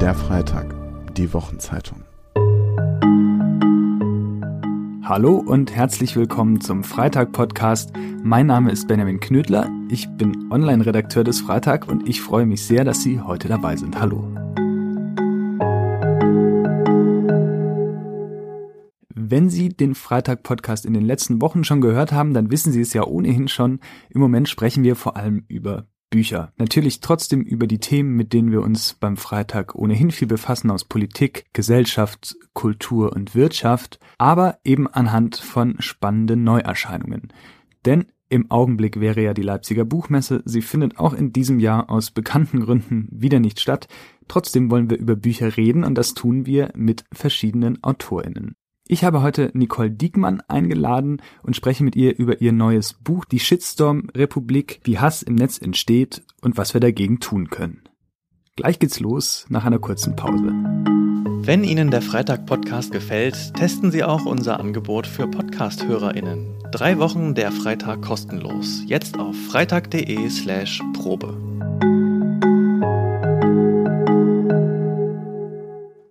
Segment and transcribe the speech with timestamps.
[0.00, 0.74] Der Freitag,
[1.14, 2.02] die Wochenzeitung.
[5.02, 7.92] Hallo und herzlich willkommen zum Freitag-Podcast.
[8.22, 12.84] Mein Name ist Benjamin Knödler, ich bin Online-Redakteur des Freitag und ich freue mich sehr,
[12.84, 14.00] dass Sie heute dabei sind.
[14.00, 14.28] Hallo.
[19.14, 22.92] Wenn Sie den Freitag-Podcast in den letzten Wochen schon gehört haben, dann wissen Sie es
[22.92, 23.80] ja ohnehin schon.
[24.10, 26.52] Im Moment sprechen wir vor allem über Bücher.
[26.58, 30.84] Natürlich trotzdem über die Themen, mit denen wir uns beim Freitag ohnehin viel befassen aus
[30.84, 37.32] Politik, Gesellschaft, Kultur und Wirtschaft, aber eben anhand von spannenden Neuerscheinungen.
[37.84, 42.12] Denn im Augenblick wäre ja die Leipziger Buchmesse, sie findet auch in diesem Jahr aus
[42.12, 43.88] bekannten Gründen wieder nicht statt.
[44.28, 48.54] Trotzdem wollen wir über Bücher reden und das tun wir mit verschiedenen Autorinnen.
[48.86, 53.40] Ich habe heute Nicole Diekmann eingeladen und spreche mit ihr über ihr neues Buch Die
[53.40, 57.82] Shitstorm Republik, wie Hass im Netz entsteht und was wir dagegen tun können.
[58.56, 60.52] Gleich geht's los nach einer kurzen Pause.
[61.46, 66.58] Wenn Ihnen der Freitag-Podcast gefällt, testen Sie auch unser Angebot für Podcast-HörerInnen.
[66.70, 68.82] Drei Wochen der Freitag kostenlos.
[68.86, 71.36] Jetzt auf freitag.de slash Probe.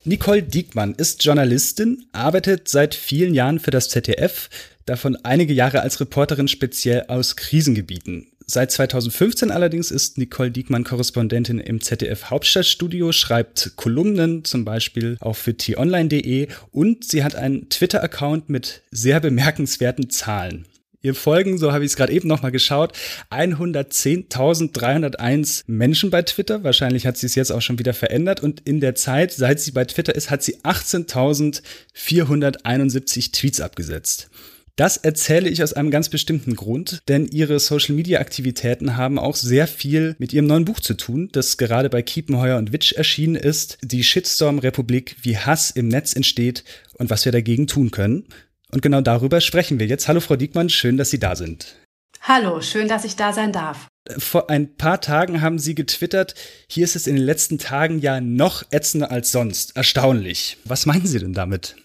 [0.06, 4.50] Nicole Diekmann ist Journalistin, arbeitet seit vielen Jahren für das ZDF,
[4.86, 8.28] davon einige Jahre als Reporterin speziell aus Krisengebieten.
[8.46, 15.38] Seit 2015 allerdings ist Nicole Diekmann Korrespondentin im ZDF Hauptstadtstudio, schreibt Kolumnen, zum Beispiel auch
[15.38, 20.66] für t-online.de und sie hat einen Twitter-Account mit sehr bemerkenswerten Zahlen.
[21.06, 22.94] Ihr folgen, so habe ich es gerade eben nochmal geschaut,
[23.30, 26.64] 110.301 Menschen bei Twitter.
[26.64, 28.42] Wahrscheinlich hat sie es jetzt auch schon wieder verändert.
[28.42, 34.30] Und in der Zeit, seit sie bei Twitter ist, hat sie 18.471 Tweets abgesetzt.
[34.78, 40.16] Das erzähle ich aus einem ganz bestimmten Grund, denn ihre Social-Media-Aktivitäten haben auch sehr viel
[40.20, 44.06] mit ihrem neuen Buch zu tun, das gerade bei Kiepenheuer und Witsch erschienen ist, die
[44.06, 48.26] Shitstorm-Republik, wie Hass im Netz entsteht und was wir dagegen tun können.
[48.74, 50.08] Und genau darüber sprechen wir jetzt.
[50.08, 51.76] Hallo Frau Diekmann, schön, dass Sie da sind.
[52.22, 53.88] Hallo, schön, dass ich da sein darf.
[54.18, 56.34] Vor ein paar Tagen haben Sie getwittert,
[56.70, 59.78] hier ist es in den letzten Tagen ja noch ätzender als sonst.
[59.78, 60.58] Erstaunlich.
[60.66, 61.76] Was meinen Sie denn damit?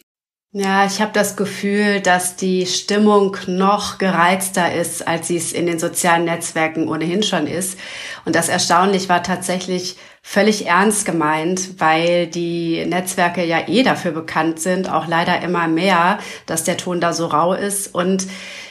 [0.53, 5.67] Ja, ich habe das Gefühl, dass die Stimmung noch gereizter ist, als sie es in
[5.67, 7.79] den sozialen Netzwerken ohnehin schon ist.
[8.25, 9.97] Und das Erstaunlich war tatsächlich
[10.31, 16.19] völlig ernst gemeint, weil die Netzwerke ja eh dafür bekannt sind, auch leider immer mehr,
[16.45, 17.95] dass der Ton da so rau ist.
[17.95, 18.27] Und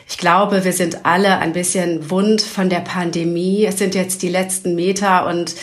[0.07, 3.65] ich glaube, wir sind alle ein bisschen wund von der Pandemie.
[3.65, 5.55] Es sind jetzt die letzten Meter und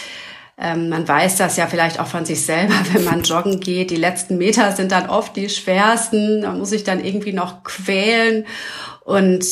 [0.59, 3.93] ähm, man weiß das ja vielleicht auch von sich selber, wenn man joggen geht.
[3.93, 6.41] Die letzten Meter sind dann oft die schwersten.
[6.41, 8.47] Man muss sich dann irgendwie noch quälen.
[9.05, 9.45] Und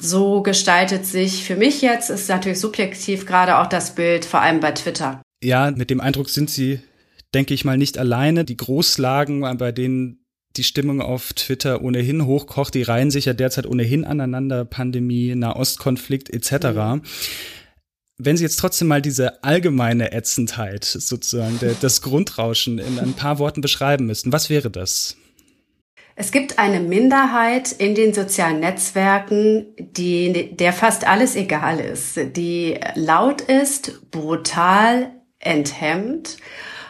[0.00, 4.58] so gestaltet sich für mich jetzt, ist natürlich subjektiv gerade auch das Bild, vor allem
[4.58, 5.20] bei Twitter.
[5.44, 6.80] Ja, mit dem Eindruck sind Sie,
[7.34, 8.44] denke ich mal, nicht alleine.
[8.44, 10.24] Die Großlagen, bei denen
[10.56, 16.30] die Stimmung auf Twitter ohnehin hochkocht, die reihen sich ja derzeit ohnehin aneinander, Pandemie, Nahostkonflikt
[16.30, 16.66] etc.
[16.74, 17.02] Mhm
[18.18, 23.38] wenn Sie jetzt trotzdem mal diese allgemeine Ätzendheit sozusagen, der, das Grundrauschen in ein paar
[23.38, 25.16] Worten beschreiben müssten, was wäre das?
[26.16, 32.78] Es gibt eine Minderheit in den sozialen Netzwerken, die, der fast alles egal ist, die
[32.94, 35.10] laut ist, brutal,
[35.44, 36.36] enthemmt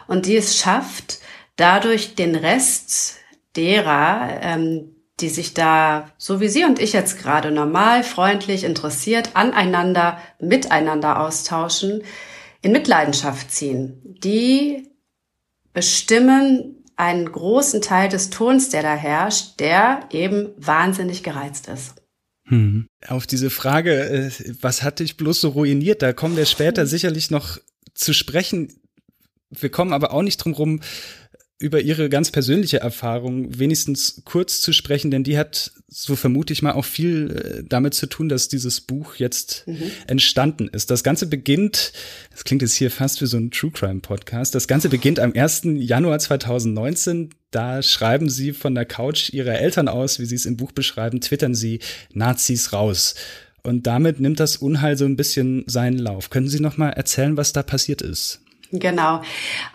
[0.07, 1.19] und die es schafft,
[1.57, 3.17] dadurch den Rest
[3.57, 9.31] derer, ähm, die sich da, so wie Sie und ich jetzt gerade normal, freundlich, interessiert,
[9.35, 12.03] aneinander, miteinander austauschen,
[12.63, 14.01] in Mitleidenschaft ziehen.
[14.05, 14.91] Die
[15.73, 21.95] bestimmen einen großen Teil des Tons, der da herrscht, der eben wahnsinnig gereizt ist.
[22.47, 22.87] Hm.
[23.07, 27.31] Auf diese Frage, äh, was hat dich bloß so ruiniert, da kommen wir später sicherlich
[27.31, 27.59] noch
[27.93, 28.73] zu sprechen.
[29.51, 30.81] Wir kommen aber auch nicht drum rum,
[31.59, 36.63] über ihre ganz persönliche Erfahrung wenigstens kurz zu sprechen, denn die hat, so vermute ich
[36.63, 39.91] mal, auch viel äh, damit zu tun, dass dieses Buch jetzt mhm.
[40.09, 40.91] entstanden ist.
[40.91, 41.93] Das Ganze beginnt,
[42.33, 45.33] das klingt jetzt hier fast wie so ein True Crime Podcast, das Ganze beginnt am
[45.33, 45.63] 1.
[45.65, 47.31] Januar 2019.
[47.53, 51.21] Da schreiben sie von der Couch ihrer Eltern aus, wie sie es im Buch beschreiben,
[51.21, 51.79] twittern sie
[52.13, 53.15] Nazis raus.
[53.65, 56.29] Und damit nimmt das Unheil so ein bisschen seinen Lauf.
[56.29, 58.41] Können Sie noch mal erzählen, was da passiert ist?
[58.71, 59.23] Genau.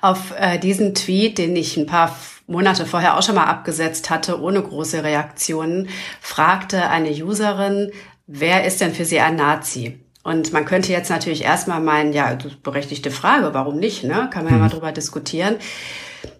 [0.01, 2.15] Auf äh, diesen Tweet, den ich ein paar
[2.47, 5.89] Monate vorher auch schon mal abgesetzt hatte, ohne große Reaktionen,
[6.21, 7.91] fragte eine Userin,
[8.27, 9.99] wer ist denn für Sie ein Nazi?
[10.23, 14.29] Und man könnte jetzt natürlich erstmal meinen, ja, berechtigte Frage, warum nicht, ne?
[14.31, 14.71] Kann man ja mal mhm.
[14.71, 15.55] drüber diskutieren.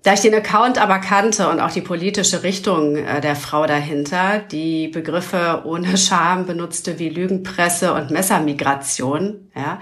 [0.03, 4.39] Da ich den Account aber kannte und auch die politische Richtung äh, der Frau dahinter,
[4.39, 9.79] die Begriffe ohne Scham benutzte wie Lügenpresse und Messermigration, ja,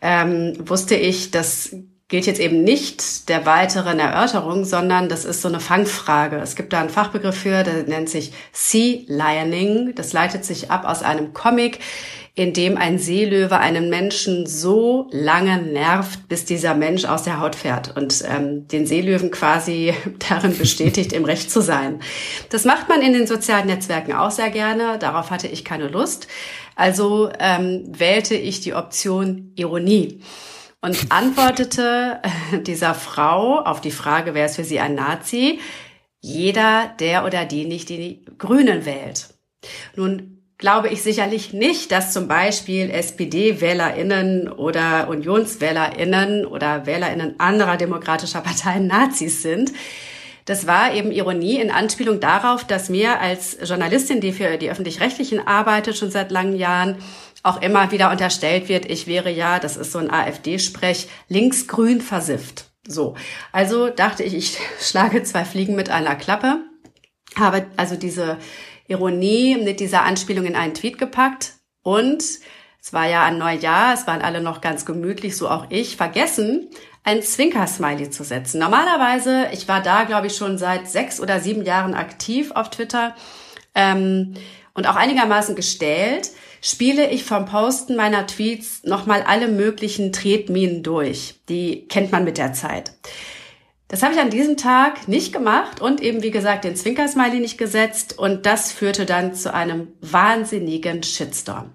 [0.00, 1.74] ähm, wusste ich, dass
[2.12, 6.36] gilt jetzt eben nicht der weiteren Erörterung, sondern das ist so eine Fangfrage.
[6.36, 9.94] Es gibt da einen Fachbegriff für, der nennt sich Sea Lioning.
[9.94, 11.78] Das leitet sich ab aus einem Comic,
[12.34, 17.54] in dem ein Seelöwe einen Menschen so lange nervt, bis dieser Mensch aus der Haut
[17.54, 19.92] fährt und ähm, den Seelöwen quasi
[20.30, 22.00] darin bestätigt, im Recht zu sein.
[22.48, 24.98] Das macht man in den sozialen Netzwerken auch sehr gerne.
[24.98, 26.26] Darauf hatte ich keine Lust.
[26.74, 30.22] Also ähm, wählte ich die Option Ironie
[30.80, 35.60] und antwortete äh, dieser Frau auf die Frage, wer ist für sie ein Nazi?
[36.20, 39.34] Jeder, der oder die nicht die Grünen wählt.
[39.96, 40.31] Nun
[40.62, 48.86] glaube ich sicherlich nicht, dass zum Beispiel SPD-WählerInnen oder UnionswählerInnen oder WählerInnen anderer demokratischer Parteien
[48.86, 49.72] Nazis sind.
[50.44, 55.44] Das war eben Ironie in Anspielung darauf, dass mir als Journalistin, die für die öffentlich-rechtlichen
[55.44, 56.96] arbeitet, schon seit langen Jahren,
[57.42, 62.66] auch immer wieder unterstellt wird, ich wäre ja, das ist so ein AfD-Sprech, linksgrün versifft.
[62.86, 63.16] So.
[63.50, 66.60] Also dachte ich, ich schlage zwei Fliegen mit einer Klappe,
[67.34, 68.38] habe also diese
[68.88, 72.22] Ironie mit dieser Anspielung in einen Tweet gepackt und
[72.82, 76.68] es war ja ein Neujahr, es waren alle noch ganz gemütlich, so auch ich, vergessen,
[77.04, 78.58] ein Zwinker-Smiley zu setzen.
[78.58, 83.14] Normalerweise, ich war da, glaube ich, schon seit sechs oder sieben Jahren aktiv auf Twitter
[83.74, 84.34] ähm,
[84.74, 86.30] und auch einigermaßen gestellt,
[86.60, 91.36] spiele ich vom Posten meiner Tweets nochmal alle möglichen Tretminen durch.
[91.48, 92.92] Die kennt man mit der Zeit.
[93.92, 97.58] Das habe ich an diesem Tag nicht gemacht und eben, wie gesagt, den Zwinkersmiley nicht
[97.58, 101.74] gesetzt und das führte dann zu einem wahnsinnigen Shitstorm.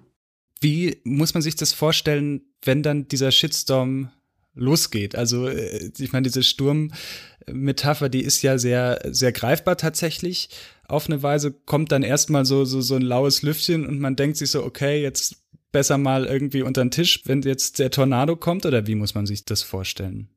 [0.60, 4.10] Wie muss man sich das vorstellen, wenn dann dieser Shitstorm
[4.54, 5.14] losgeht?
[5.14, 10.48] Also, äh, ich meine, diese Sturmmetapher, die ist ja sehr, sehr greifbar tatsächlich.
[10.88, 14.38] Auf eine Weise kommt dann erstmal so, so, so ein laues Lüftchen und man denkt
[14.38, 15.36] sich so, okay, jetzt
[15.70, 19.24] besser mal irgendwie unter den Tisch, wenn jetzt der Tornado kommt oder wie muss man
[19.24, 20.30] sich das vorstellen?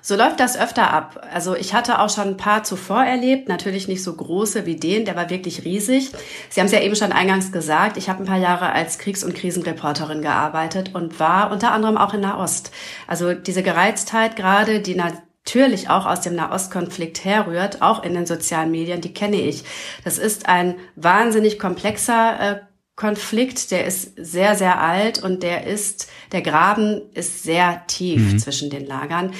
[0.00, 1.26] So läuft das öfter ab.
[1.32, 5.04] Also ich hatte auch schon ein paar zuvor erlebt, natürlich nicht so große wie den,
[5.04, 6.10] der war wirklich riesig.
[6.50, 9.24] Sie haben es ja eben schon eingangs gesagt, ich habe ein paar Jahre als Kriegs-
[9.24, 12.70] und Krisenreporterin gearbeitet und war unter anderem auch in Nahost.
[13.06, 18.70] Also diese Gereiztheit gerade, die natürlich auch aus dem Nahostkonflikt herrührt, auch in den sozialen
[18.70, 19.64] Medien, die kenne ich.
[20.04, 22.67] Das ist ein wahnsinnig komplexer äh,
[22.98, 28.38] Konflikt, der ist sehr, sehr alt und der ist, der Graben ist sehr tief mhm.
[28.40, 29.34] zwischen den Lagern.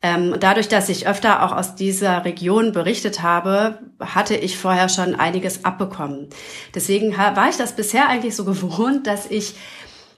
[0.00, 5.14] Ähm, dadurch, dass ich öfter auch aus dieser Region berichtet habe, hatte ich vorher schon
[5.14, 6.30] einiges abbekommen.
[6.74, 9.56] Deswegen war ich das bisher eigentlich so gewohnt, dass ich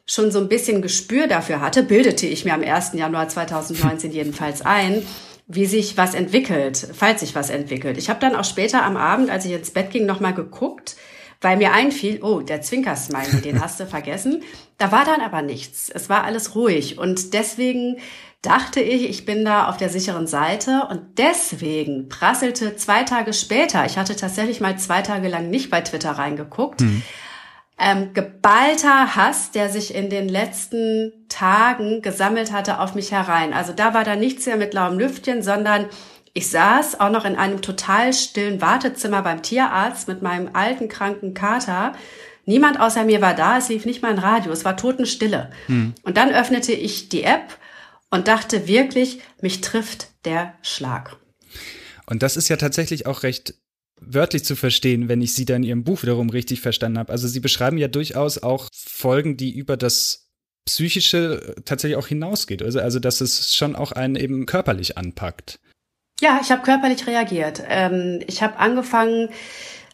[0.07, 2.93] schon so ein bisschen Gespür dafür hatte, bildete ich mir am 1.
[2.93, 5.05] Januar 2019 jedenfalls ein,
[5.49, 7.99] wie sich was entwickelt, falls sich was entwickelt.
[7.99, 10.95] Ich habe dann auch später am Abend, als ich ins Bett ging, nochmal geguckt,
[11.41, 14.43] weil mir einfiel, oh, der Zwinkersmiley, den hast du vergessen.
[14.77, 15.89] Da war dann aber nichts.
[15.89, 17.97] Es war alles ruhig und deswegen
[18.43, 23.85] dachte ich, ich bin da auf der sicheren Seite und deswegen prasselte zwei Tage später,
[23.85, 27.03] ich hatte tatsächlich mal zwei Tage lang nicht bei Twitter reingeguckt, hm.
[27.79, 33.53] ähm, geballter Hass, der sich in den letzten Tagen gesammelt hatte auf mich herein.
[33.53, 35.87] Also da war da nichts mehr mit blauem Lüftchen, sondern
[36.35, 41.35] ich saß auch noch in einem total stillen Wartezimmer beim Tierarzt mit meinem alten kranken
[41.35, 41.93] Kater.
[42.45, 45.51] Niemand außer mir war da, es lief nicht mal ein Radio, es war Totenstille.
[45.67, 45.95] Hm.
[46.03, 47.59] Und dann öffnete ich die App
[48.11, 51.17] und dachte wirklich, mich trifft der Schlag.
[52.07, 53.55] Und das ist ja tatsächlich auch recht
[54.01, 57.13] wörtlich zu verstehen, wenn ich Sie da in Ihrem Buch wiederum richtig verstanden habe.
[57.13, 60.31] Also Sie beschreiben ja durchaus auch Folgen, die über das
[60.65, 62.63] Psychische tatsächlich auch hinausgeht.
[62.63, 65.61] Also, also dass es schon auch einen eben körperlich anpackt.
[66.21, 67.63] Ja, ich habe körperlich reagiert.
[67.69, 69.29] Ähm, ich habe angefangen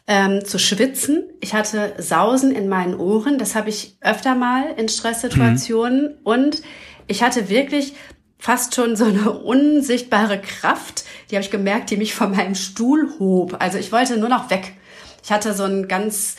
[0.07, 1.23] ähm, zu schwitzen.
[1.39, 3.37] Ich hatte Sausen in meinen Ohren.
[3.37, 6.01] Das habe ich öfter mal in Stresssituationen.
[6.01, 6.17] Mhm.
[6.23, 6.61] Und
[7.07, 7.93] ich hatte wirklich
[8.37, 13.09] fast schon so eine unsichtbare Kraft, die habe ich gemerkt, die mich von meinem Stuhl
[13.17, 13.57] hob.
[13.59, 14.73] Also ich wollte nur noch weg.
[15.23, 16.35] Ich hatte so einen ganz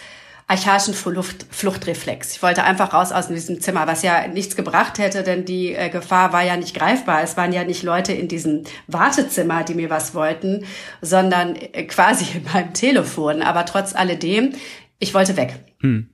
[0.48, 2.36] archaischen Flucht, Fluchtreflex.
[2.36, 5.90] Ich wollte einfach raus aus diesem Zimmer, was ja nichts gebracht hätte, denn die äh,
[5.90, 7.22] Gefahr war ja nicht greifbar.
[7.22, 10.64] Es waren ja nicht Leute in diesem Wartezimmer, die mir was wollten,
[11.02, 13.42] sondern äh, quasi in meinem Telefon.
[13.42, 14.52] Aber trotz alledem,
[15.00, 15.58] ich wollte weg.
[15.80, 16.10] Hm.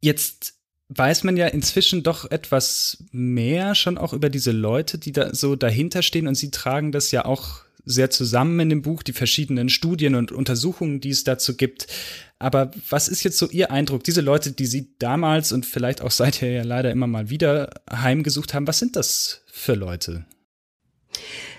[0.00, 0.54] Jetzt
[0.88, 5.56] weiß man ja inzwischen doch etwas mehr schon auch über diese Leute, die da so
[5.56, 9.68] dahinter stehen und sie tragen das ja auch sehr zusammen in dem Buch, die verschiedenen
[9.68, 11.86] Studien und Untersuchungen, die es dazu gibt.
[12.38, 14.04] Aber was ist jetzt so Ihr Eindruck?
[14.04, 18.54] Diese Leute, die Sie damals und vielleicht auch seither ja leider immer mal wieder heimgesucht
[18.54, 20.24] haben, was sind das für Leute?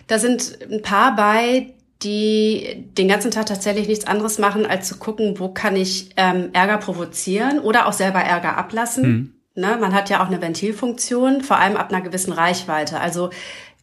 [0.08, 4.98] Da sind ein paar bei, die den ganzen Tag tatsächlich nichts anderes machen, als zu
[4.98, 9.03] gucken, wo kann ich ähm, Ärger provozieren oder auch selber Ärger ablassen.
[9.03, 9.32] Hm.
[9.58, 13.00] Ne, man hat ja auch eine Ventilfunktion, vor allem ab einer gewissen Reichweite.
[13.00, 13.29] Also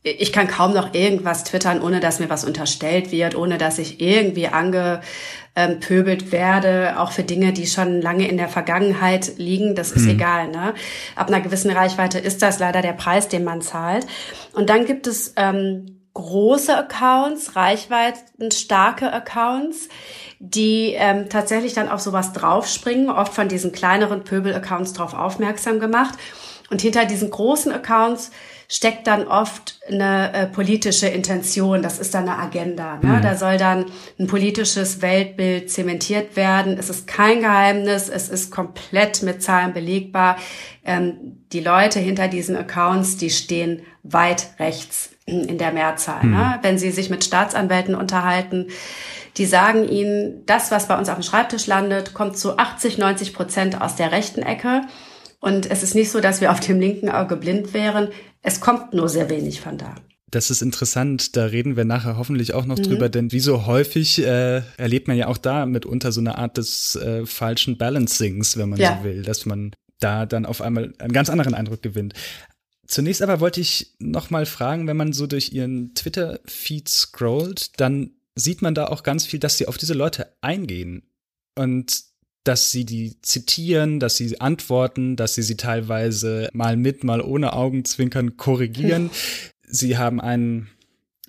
[0.02, 4.00] ich kann kaum noch irgendwas twittern, ohne dass mir was unterstellt wird, ohne dass ich
[4.00, 9.76] irgendwie angepöbelt werde, auch für Dinge, die schon lange in der Vergangenheit liegen.
[9.76, 10.10] Das ist mhm.
[10.10, 10.48] egal.
[10.48, 10.74] Ne?
[11.14, 14.04] Ab einer gewissen Reichweite ist das leider der Preis, den man zahlt.
[14.52, 19.88] Und dann gibt es ähm, große Accounts, reichweitenstarke Accounts,
[20.40, 26.18] die ähm, tatsächlich dann auf sowas draufspringen, oft von diesen kleineren Pöbel-Accounts drauf aufmerksam gemacht.
[26.70, 28.32] Und hinter diesen großen Accounts
[28.72, 31.82] steckt dann oft eine äh, politische Intention.
[31.82, 32.98] Das ist dann eine Agenda.
[33.02, 33.18] Ne?
[33.18, 33.22] Mhm.
[33.22, 33.84] Da soll dann
[34.18, 36.78] ein politisches Weltbild zementiert werden.
[36.78, 38.08] Es ist kein Geheimnis.
[38.08, 40.38] Es ist komplett mit Zahlen belegbar.
[40.86, 46.24] Ähm, die Leute hinter diesen Accounts, die stehen weit rechts in der Mehrzahl.
[46.24, 46.28] Ne?
[46.28, 46.32] Mhm.
[46.32, 46.58] Ne?
[46.62, 48.68] Wenn sie sich mit Staatsanwälten unterhalten,
[49.36, 53.34] die sagen ihnen, das, was bei uns auf dem Schreibtisch landet, kommt zu 80, 90
[53.34, 54.80] Prozent aus der rechten Ecke.
[55.42, 58.08] Und es ist nicht so, dass wir auf dem linken Auge blind wären.
[58.42, 59.96] Es kommt nur sehr wenig von da.
[60.30, 62.84] Das ist interessant, da reden wir nachher hoffentlich auch noch mhm.
[62.84, 66.56] drüber, denn wie so häufig äh, erlebt man ja auch da mitunter so eine Art
[66.58, 68.98] des äh, falschen Balancings, wenn man ja.
[68.98, 72.14] so will, dass man da dann auf einmal einen ganz anderen Eindruck gewinnt.
[72.86, 78.12] Zunächst aber wollte ich noch mal fragen, wenn man so durch ihren Twitter-Feed scrollt, dann
[78.36, 81.02] sieht man da auch ganz viel, dass sie auf diese Leute eingehen.
[81.56, 82.11] Und
[82.44, 87.52] dass sie die zitieren, dass sie antworten, dass sie sie teilweise mal mit, mal ohne
[87.52, 89.10] Augenzwinkern korrigieren.
[89.66, 90.68] sie haben einen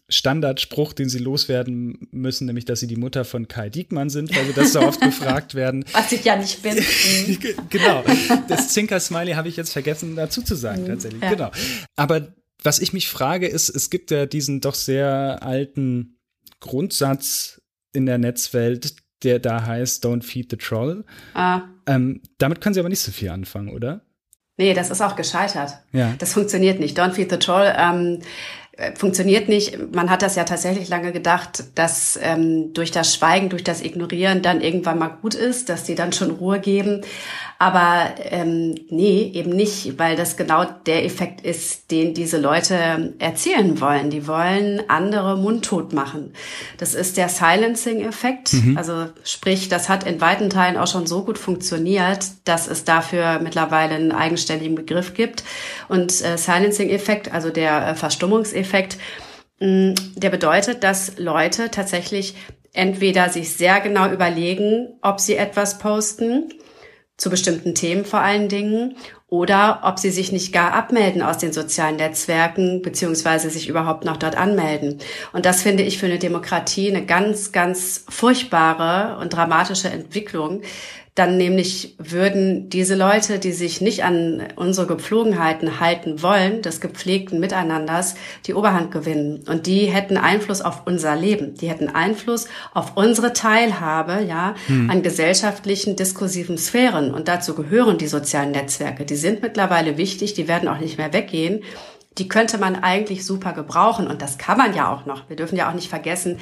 [0.09, 4.45] Standardspruch, den sie loswerden müssen, nämlich, dass sie die Mutter von Kai Diekmann sind, weil
[4.45, 5.85] sie das so oft gefragt werden.
[5.93, 6.77] Was ich ja nicht bin.
[7.69, 8.03] genau.
[8.47, 10.87] Das Zinker-Smiley habe ich jetzt vergessen dazu zu sagen, mhm.
[10.87, 11.21] tatsächlich.
[11.21, 11.29] Ja.
[11.29, 11.51] Genau.
[11.95, 16.17] Aber was ich mich frage, ist, es gibt ja diesen doch sehr alten
[16.59, 17.61] Grundsatz
[17.93, 21.03] in der Netzwelt, der da heißt Don't Feed the Troll.
[21.33, 21.61] Ah.
[21.85, 24.01] Ähm, damit können Sie aber nicht so viel anfangen, oder?
[24.57, 25.79] Nee, das ist auch gescheitert.
[25.91, 26.13] Ja.
[26.19, 26.99] Das funktioniert nicht.
[26.99, 28.62] Don't Feed the Troll ähm, äh,
[28.95, 29.93] funktioniert nicht.
[29.93, 34.41] Man hat das ja tatsächlich lange gedacht, dass ähm, durch das Schweigen, durch das Ignorieren
[34.41, 37.01] dann irgendwann mal gut ist, dass die dann schon Ruhe geben.
[37.59, 43.79] Aber ähm, nee, eben nicht, weil das genau der Effekt ist, den diese Leute erzielen
[43.79, 44.09] wollen.
[44.09, 46.33] Die wollen andere mundtot machen.
[46.77, 48.53] Das ist der Silencing-Effekt.
[48.53, 48.77] Mhm.
[48.77, 53.39] Also sprich, das hat in weiten Teilen auch schon so gut funktioniert, dass es dafür
[53.39, 55.43] mittlerweile einen eigenständigen Begriff gibt.
[55.87, 58.62] Und äh, Silencing-Effekt, also der äh, Verstummungseffekt,
[59.59, 62.35] mh, der bedeutet, dass Leute tatsächlich
[62.73, 66.49] entweder sich sehr genau überlegen, ob sie etwas posten
[67.17, 68.95] zu bestimmten Themen vor allen Dingen
[69.27, 74.17] oder ob sie sich nicht gar abmelden aus den sozialen Netzwerken beziehungsweise sich überhaupt noch
[74.17, 74.99] dort anmelden.
[75.31, 80.61] Und das finde ich für eine Demokratie eine ganz, ganz furchtbare und dramatische Entwicklung,
[81.15, 87.39] dann nämlich würden diese Leute, die sich nicht an unsere Gepflogenheiten halten wollen, des gepflegten
[87.39, 88.15] Miteinanders,
[88.47, 89.43] die Oberhand gewinnen.
[89.47, 91.53] Und die hätten Einfluss auf unser Leben.
[91.53, 94.89] Die hätten Einfluss auf unsere Teilhabe, ja, hm.
[94.89, 97.13] an gesellschaftlichen, diskursiven Sphären.
[97.13, 99.05] Und dazu gehören die sozialen Netzwerke.
[99.05, 100.33] Die sind mittlerweile wichtig.
[100.33, 101.61] Die werden auch nicht mehr weggehen
[102.19, 105.29] die könnte man eigentlich super gebrauchen und das kann man ja auch noch.
[105.29, 106.37] Wir dürfen ja auch nicht vergessen,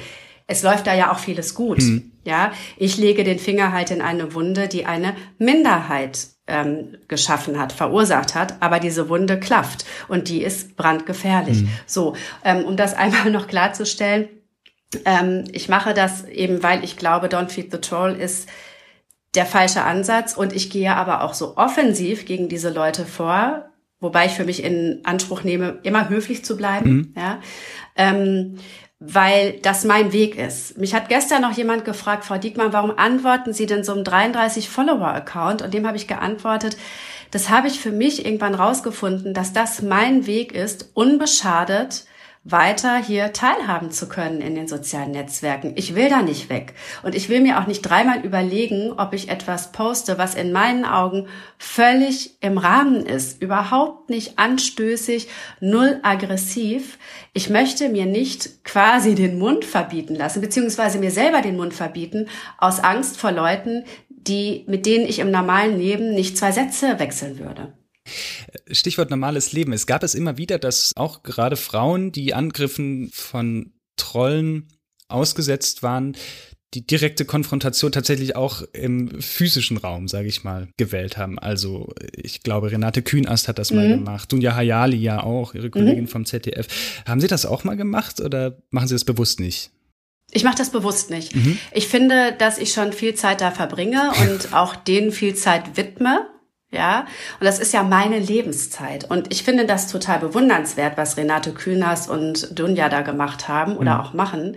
[0.46, 1.78] es läuft da ja auch vieles gut.
[1.78, 2.12] Mhm.
[2.24, 7.72] Ja, ich lege den Finger halt in eine Wunde, die eine Minderheit ähm, geschaffen hat,
[7.72, 11.62] verursacht hat, aber diese Wunde klafft und die ist brandgefährlich.
[11.62, 11.70] Mhm.
[11.86, 14.28] So, ähm, um das einmal noch klarzustellen,
[15.04, 18.48] ähm, ich mache das eben, weil ich glaube, Don't Feed the Troll ist
[19.34, 23.70] der falsche Ansatz und ich gehe aber auch so offensiv gegen diese Leute vor,
[24.00, 26.90] wobei ich für mich in Anspruch nehme, immer höflich zu bleiben.
[26.90, 27.14] Mhm.
[27.16, 27.40] Ja.
[27.96, 28.58] Ähm,
[29.04, 30.78] weil das mein Weg ist.
[30.78, 34.68] Mich hat gestern noch jemand gefragt, Frau Diekmann, warum antworten Sie denn so einem 33
[34.68, 35.60] Follower-Account?
[35.62, 36.76] Und dem habe ich geantwortet,
[37.32, 42.04] das habe ich für mich irgendwann rausgefunden, dass das mein Weg ist, unbeschadet
[42.44, 45.74] weiter hier teilhaben zu können in den sozialen Netzwerken.
[45.76, 46.74] Ich will da nicht weg.
[47.04, 50.84] Und ich will mir auch nicht dreimal überlegen, ob ich etwas poste, was in meinen
[50.84, 55.28] Augen völlig im Rahmen ist, überhaupt nicht anstößig,
[55.60, 56.98] null aggressiv.
[57.32, 62.28] Ich möchte mir nicht quasi den Mund verbieten lassen, beziehungsweise mir selber den Mund verbieten,
[62.58, 67.38] aus Angst vor Leuten, die, mit denen ich im normalen Leben nicht zwei Sätze wechseln
[67.38, 67.72] würde.
[68.70, 69.72] Stichwort normales Leben.
[69.72, 74.68] Es gab es immer wieder, dass auch gerade Frauen, die Angriffen von Trollen
[75.08, 76.16] ausgesetzt waren,
[76.74, 81.38] die direkte Konfrontation tatsächlich auch im physischen Raum, sage ich mal, gewählt haben.
[81.38, 83.76] Also ich glaube, Renate Kühnast hat das mhm.
[83.76, 86.08] mal gemacht, Dunja Hayali ja auch, ihre Kollegin mhm.
[86.08, 86.66] vom ZDF.
[87.06, 89.70] Haben Sie das auch mal gemacht oder machen Sie das bewusst nicht?
[90.30, 91.36] Ich mache das bewusst nicht.
[91.36, 91.58] Mhm.
[91.72, 96.26] Ich finde, dass ich schon viel Zeit da verbringe und auch denen viel Zeit widme
[96.72, 97.00] Ja,
[97.38, 99.04] und das ist ja meine Lebenszeit.
[99.10, 103.94] Und ich finde das total bewundernswert, was Renate Kühners und Dunja da gemacht haben oder
[103.94, 104.00] mhm.
[104.00, 104.56] auch machen.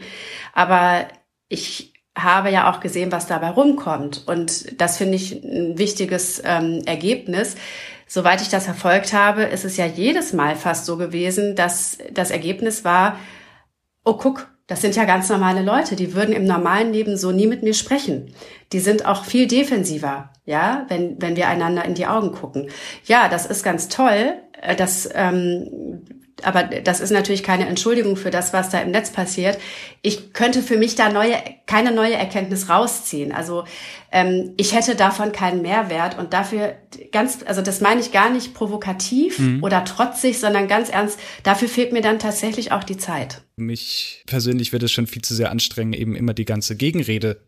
[0.53, 1.05] Aber
[1.49, 4.23] ich habe ja auch gesehen, was dabei rumkommt.
[4.27, 7.57] Und das finde ich ein wichtiges ähm, Ergebnis.
[8.07, 12.31] Soweit ich das verfolgt habe, ist es ja jedes Mal fast so gewesen, dass das
[12.31, 13.19] Ergebnis war,
[14.05, 17.45] oh guck, das sind ja ganz normale Leute, die würden im normalen Leben so nie
[17.45, 18.33] mit mir sprechen.
[18.71, 22.69] Die sind auch viel defensiver, ja, wenn, wenn wir einander in die Augen gucken.
[23.05, 24.33] Ja, das ist ganz toll.
[24.59, 26.01] Äh, das ähm,
[26.43, 29.57] aber das ist natürlich keine Entschuldigung für das, was da im Netz passiert.
[30.01, 33.31] Ich könnte für mich da neue, keine neue Erkenntnis rausziehen.
[33.31, 33.63] Also
[34.11, 36.75] ähm, ich hätte davon keinen Mehrwert und dafür
[37.11, 39.63] ganz, also das meine ich gar nicht provokativ mhm.
[39.63, 41.19] oder trotzig, sondern ganz ernst.
[41.43, 43.41] Dafür fehlt mir dann tatsächlich auch die Zeit.
[43.55, 47.41] Mich persönlich würde es schon viel zu sehr anstrengen, eben immer die ganze Gegenrede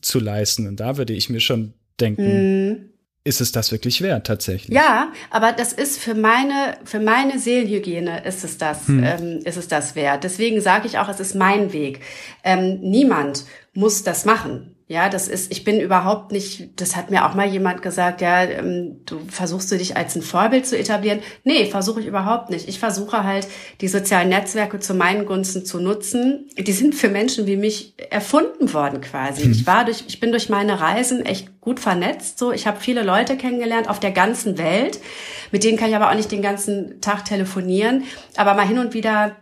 [0.00, 0.68] zu leisten.
[0.68, 2.95] Und da würde ich mir schon denken, mhm
[3.26, 4.74] ist es das wirklich wert tatsächlich?
[4.74, 9.02] Ja, aber das ist für meine für meine Seelenhygiene ist es das hm.
[9.02, 10.22] ähm, ist es das wert.
[10.22, 12.00] Deswegen sage ich auch, es ist mein Weg.
[12.44, 14.75] Ähm, niemand muss das machen.
[14.88, 18.44] Ja, das ist, ich bin überhaupt nicht, das hat mir auch mal jemand gesagt, ja,
[18.44, 21.18] ähm, du versuchst du dich als ein Vorbild zu etablieren.
[21.42, 22.68] Nee, versuche ich überhaupt nicht.
[22.68, 23.48] Ich versuche halt,
[23.80, 26.48] die sozialen Netzwerke zu meinen Gunsten zu nutzen.
[26.56, 29.42] Die sind für Menschen wie mich erfunden worden quasi.
[29.42, 29.50] Hm.
[29.50, 32.38] Ich war durch, ich bin durch meine Reisen echt gut vernetzt.
[32.38, 35.00] So, ich habe viele Leute kennengelernt auf der ganzen Welt.
[35.50, 38.04] Mit denen kann ich aber auch nicht den ganzen Tag telefonieren.
[38.36, 39.34] Aber mal hin und wieder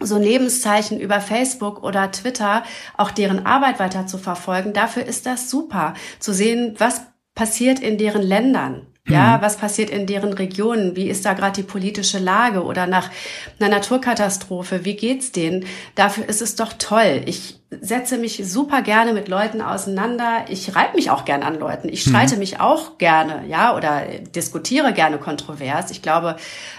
[0.00, 2.62] so Lebenszeichen über Facebook oder Twitter,
[2.96, 4.72] auch deren Arbeit weiter zu verfolgen.
[4.72, 7.02] Dafür ist das super, zu sehen, was
[7.34, 8.86] passiert in deren Ländern.
[9.08, 9.42] Ja, mhm.
[9.42, 10.96] was passiert in deren Regionen?
[10.96, 12.64] Wie ist da gerade die politische Lage?
[12.64, 13.10] Oder nach
[13.58, 15.64] einer Naturkatastrophe, wie geht's denen?
[15.94, 17.22] Dafür ist es doch toll.
[17.26, 20.46] Ich setze mich super gerne mit Leuten auseinander.
[20.48, 21.88] Ich reibe mich auch gern an Leuten.
[21.90, 22.40] Ich streite mhm.
[22.40, 25.90] mich auch gerne, ja, oder diskutiere gerne kontrovers.
[25.90, 26.36] Ich glaube,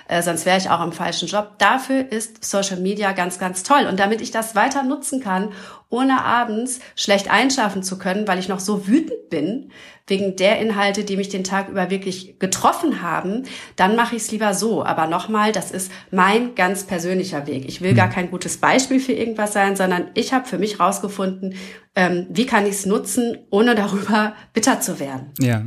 [0.07, 1.51] äh, sonst wäre ich auch im falschen Job.
[1.59, 3.85] Dafür ist Social Media ganz, ganz toll.
[3.87, 5.49] Und damit ich das weiter nutzen kann,
[5.89, 9.71] ohne abends schlecht einschaffen zu können, weil ich noch so wütend bin,
[10.09, 13.43] wegen der Inhalte, die mich den Tag über wirklich getroffen haben,
[13.75, 14.83] dann mache ich es lieber so.
[14.83, 17.65] Aber nochmal, das ist mein ganz persönlicher Weg.
[17.67, 18.13] Ich will gar hm.
[18.13, 21.55] kein gutes Beispiel für irgendwas sein, sondern ich habe für mich rausgefunden,
[21.95, 25.31] ähm, wie kann ich es nutzen, ohne darüber bitter zu werden.
[25.39, 25.65] Ja.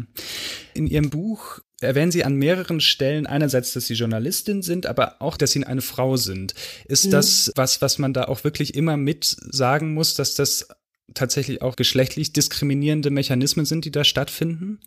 [0.74, 5.36] In Ihrem Buch erwähnen Sie an mehreren Stellen einerseits, dass Sie Journalistin sind, aber auch,
[5.36, 6.54] dass Sie eine Frau sind.
[6.86, 7.10] Ist mhm.
[7.10, 10.68] das was, was man da auch wirklich immer mit sagen muss, dass das
[11.14, 14.80] tatsächlich auch geschlechtlich diskriminierende Mechanismen sind, die da stattfinden?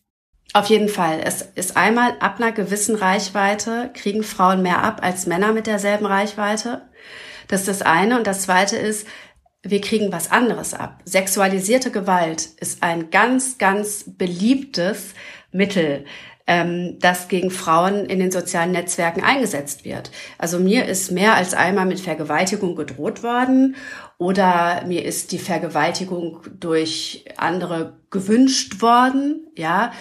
[0.53, 1.21] Auf jeden Fall.
[1.23, 6.05] Es ist einmal ab einer gewissen Reichweite kriegen Frauen mehr ab als Männer mit derselben
[6.05, 6.83] Reichweite.
[7.47, 8.17] Das ist das eine.
[8.17, 9.05] Und das zweite ist,
[9.63, 11.01] wir kriegen was anderes ab.
[11.05, 15.13] Sexualisierte Gewalt ist ein ganz, ganz beliebtes
[15.51, 16.05] Mittel,
[16.47, 20.11] ähm, das gegen Frauen in den sozialen Netzwerken eingesetzt wird.
[20.37, 23.75] Also mir ist mehr als einmal mit Vergewaltigung gedroht worden
[24.17, 29.91] oder mir ist die Vergewaltigung durch andere gewünscht worden, ja.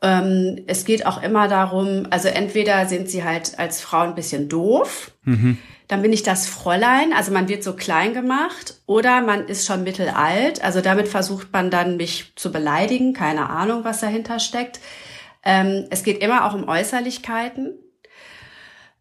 [0.00, 4.48] Ähm, es geht auch immer darum, also entweder sind sie halt als Frau ein bisschen
[4.48, 5.58] doof, mhm.
[5.88, 9.82] dann bin ich das Fräulein, also man wird so klein gemacht, oder man ist schon
[9.82, 14.78] mittelalt, also damit versucht man dann mich zu beleidigen, keine Ahnung, was dahinter steckt.
[15.44, 17.78] Ähm, es geht immer auch um Äußerlichkeiten.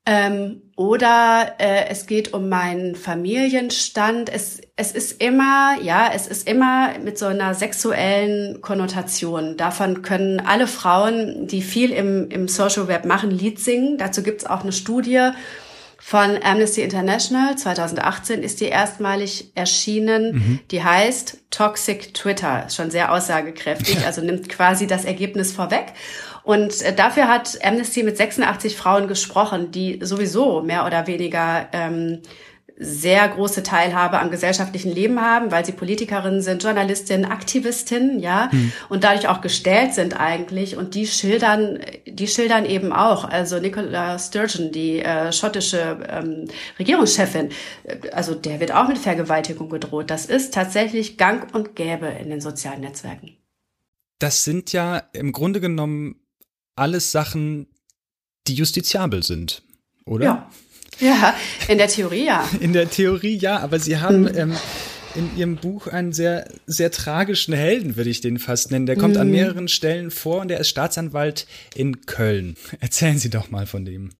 [0.10, 4.30] Ähm, oder äh, es geht um meinen Familienstand.
[4.30, 9.58] Es, es ist immer, ja, es ist immer mit so einer sexuellen Konnotation.
[9.58, 13.98] Davon können alle Frauen, die viel im, im Social Web machen, Lied singen.
[13.98, 15.32] Dazu gibt's auch eine Studie
[16.00, 17.58] von Amnesty International.
[17.58, 20.34] 2018 ist die erstmalig erschienen.
[20.34, 20.60] Mhm.
[20.72, 22.66] Die heißt Toxic Twitter.
[22.68, 25.94] Ist schon sehr aussagekräftig, also nimmt quasi das Ergebnis vorweg.
[26.44, 32.22] Und äh, dafür hat Amnesty mit 86 Frauen gesprochen, die sowieso mehr oder weniger ähm,
[32.80, 38.72] sehr große Teilhabe am gesellschaftlichen Leben haben, weil sie Politikerinnen sind, Journalistinnen, Aktivistinnen, ja, mhm.
[38.90, 40.78] und dadurch auch gestellt sind eigentlich.
[40.78, 43.26] Und die schildern, die schildern eben auch.
[43.26, 46.46] Also Nicola Sturgeon, die äh, schottische ähm,
[46.78, 47.50] Regierungschefin,
[47.84, 50.12] äh, also der wird auch mit Vergewaltigung gedroht.
[50.12, 53.36] Das ist tatsächlich Gang und Gäbe in den sozialen Netzwerken.
[54.20, 56.16] Das sind ja im Grunde genommen
[56.76, 57.68] alles Sachen,
[58.48, 59.64] die justiziabel sind,
[60.06, 60.26] oder?
[60.26, 60.50] Ja.
[61.00, 61.36] Ja,
[61.68, 62.48] in der Theorie ja.
[62.60, 64.32] In der Theorie ja, aber Sie haben mhm.
[64.36, 64.56] ähm,
[65.16, 68.86] in Ihrem Buch einen sehr, sehr tragischen Helden, würde ich den fast nennen.
[68.86, 69.22] Der kommt mhm.
[69.22, 72.56] an mehreren Stellen vor und der ist Staatsanwalt in Köln.
[72.80, 74.12] Erzählen Sie doch mal von dem.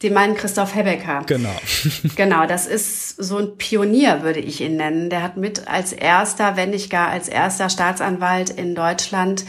[0.00, 1.24] Sie meinen Christoph Hebecker.
[1.26, 1.56] Genau.
[2.16, 5.10] genau, das ist so ein Pionier, würde ich ihn nennen.
[5.10, 9.44] Der hat mit als erster, wenn nicht gar als erster Staatsanwalt in Deutschland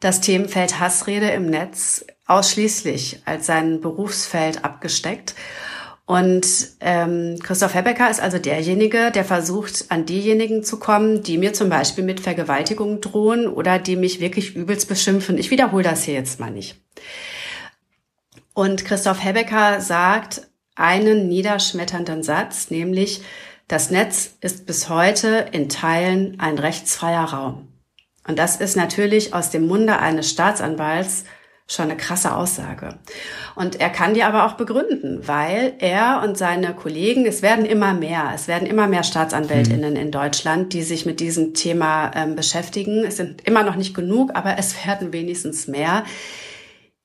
[0.00, 5.36] das Themenfeld Hassrede im Netz ausschließlich als sein Berufsfeld abgesteckt.
[6.12, 6.46] Und
[6.80, 11.70] ähm, Christoph Hebecker ist also derjenige, der versucht, an diejenigen zu kommen, die mir zum
[11.70, 15.38] Beispiel mit Vergewaltigung drohen oder die mich wirklich übelst beschimpfen.
[15.38, 16.78] Ich wiederhole das hier jetzt mal nicht.
[18.52, 23.22] Und Christoph Hebecker sagt einen niederschmetternden Satz, nämlich,
[23.66, 27.68] das Netz ist bis heute in Teilen ein rechtsfreier Raum.
[28.28, 31.24] Und das ist natürlich aus dem Munde eines Staatsanwalts
[31.66, 32.98] schon eine krasse Aussage.
[33.54, 37.94] Und er kann die aber auch begründen, weil er und seine Kollegen, es werden immer
[37.94, 43.04] mehr, es werden immer mehr Staatsanwältinnen in Deutschland, die sich mit diesem Thema ähm, beschäftigen.
[43.04, 46.04] Es sind immer noch nicht genug, aber es werden wenigstens mehr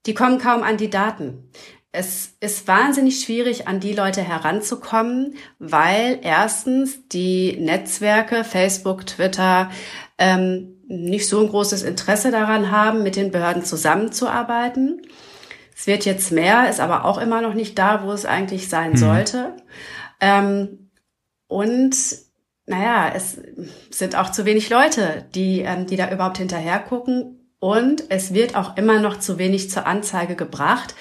[0.07, 1.51] die kommen kaum an die Daten.
[1.91, 9.69] Es ist wahnsinnig schwierig, an die Leute heranzukommen, weil erstens die Netzwerke, Facebook, Twitter,
[10.17, 15.01] ähm, nicht so ein großes Interesse daran haben, mit den Behörden zusammenzuarbeiten.
[15.75, 18.91] Es wird jetzt mehr, ist aber auch immer noch nicht da, wo es eigentlich sein
[18.91, 18.97] mhm.
[18.97, 19.53] sollte.
[20.19, 20.89] Ähm,
[21.47, 21.95] und
[22.65, 23.39] naja, es
[23.91, 28.55] sind auch zu wenig Leute, die, ähm, die da überhaupt hinterher gucken und es wird
[28.55, 30.95] auch immer noch zu wenig zur Anzeige gebracht,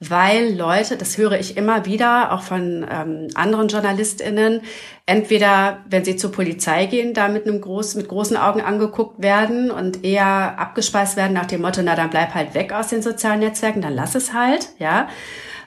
[0.00, 4.62] weil Leute, das höre ich immer wieder, auch von ähm, anderen JournalistInnen,
[5.04, 9.70] entweder, wenn sie zur Polizei gehen, da mit einem groß, mit großen Augen angeguckt werden
[9.70, 13.40] und eher abgespeist werden nach dem Motto, na dann bleib halt weg aus den sozialen
[13.40, 15.08] Netzwerken, dann lass es halt, ja.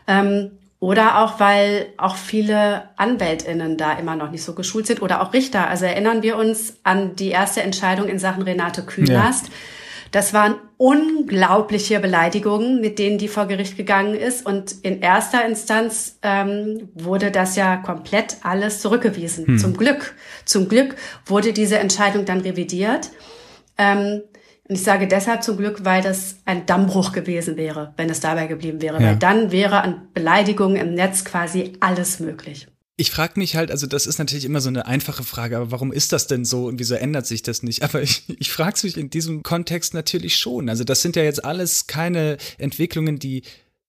[0.07, 5.21] Ähm, oder auch, weil auch viele AnwältInnen da immer noch nicht so geschult sind oder
[5.21, 5.69] auch Richter.
[5.69, 9.47] Also erinnern wir uns an die erste Entscheidung in Sachen Renate Künast.
[9.47, 9.53] Ja
[10.13, 14.45] das waren unglaubliche Beleidigungen, mit denen die vor Gericht gegangen ist.
[14.45, 19.47] Und in erster Instanz ähm, wurde das ja komplett alles zurückgewiesen.
[19.47, 19.58] Hm.
[19.58, 20.13] Zum Glück.
[20.45, 20.95] Zum Glück
[21.26, 23.10] wurde diese Entscheidung dann revidiert.
[23.80, 24.21] Ähm,
[24.69, 28.45] und ich sage deshalb zum Glück, weil das ein Dammbruch gewesen wäre, wenn es dabei
[28.45, 29.02] geblieben wäre.
[29.02, 29.08] Ja.
[29.08, 32.67] Weil dann wäre an Beleidigungen im Netz quasi alles möglich.
[32.95, 35.91] Ich frage mich halt, also das ist natürlich immer so eine einfache Frage, aber warum
[35.91, 37.82] ist das denn so und wieso ändert sich das nicht?
[37.84, 40.69] Aber ich, ich frage mich in diesem Kontext natürlich schon.
[40.69, 43.43] Also das sind ja jetzt alles keine Entwicklungen, die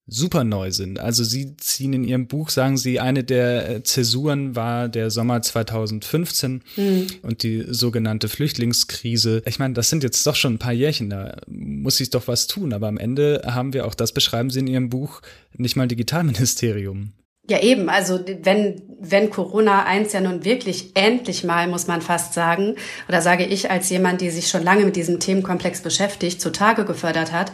[0.07, 0.99] super neu sind.
[0.99, 5.41] Also Sie ziehen in Ihrem Buch, sagen Sie, eine der äh, Zäsuren war der Sommer
[5.41, 7.07] 2015 mhm.
[7.23, 9.43] und die sogenannte Flüchtlingskrise.
[9.47, 12.47] Ich meine, das sind jetzt doch schon ein paar Jährchen, da muss sich doch was
[12.47, 12.73] tun.
[12.73, 15.23] Aber am Ende haben wir auch, das beschreiben Sie in Ihrem Buch,
[15.57, 17.13] nicht mal ein Digitalministerium.
[17.49, 17.91] Ja, eben.
[17.91, 22.77] Also wenn, wenn Corona eins ja nun wirklich endlich mal, muss man fast sagen,
[23.07, 27.33] oder sage ich als jemand, die sich schon lange mit diesem Themenkomplex beschäftigt, zutage gefördert
[27.33, 27.53] hat,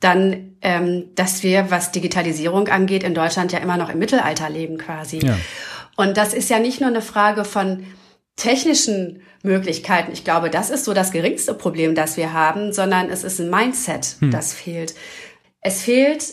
[0.00, 4.78] dann, ähm, dass wir, was Digitalisierung angeht, in Deutschland ja immer noch im Mittelalter leben
[4.78, 5.18] quasi.
[5.18, 5.38] Ja.
[5.96, 7.84] Und das ist ja nicht nur eine Frage von
[8.36, 10.12] technischen Möglichkeiten.
[10.12, 13.50] Ich glaube, das ist so das geringste Problem, das wir haben, sondern es ist ein
[13.50, 14.30] Mindset, hm.
[14.30, 14.94] das fehlt.
[15.60, 16.24] Es fehlt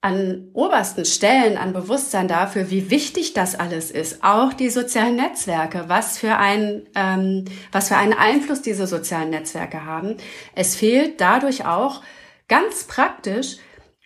[0.00, 4.22] an obersten Stellen an Bewusstsein dafür, wie wichtig das alles ist.
[4.22, 9.84] Auch die sozialen Netzwerke, was für ein, ähm, was für einen Einfluss diese sozialen Netzwerke
[9.84, 10.16] haben.
[10.54, 12.02] Es fehlt dadurch auch
[12.46, 13.56] ganz praktisch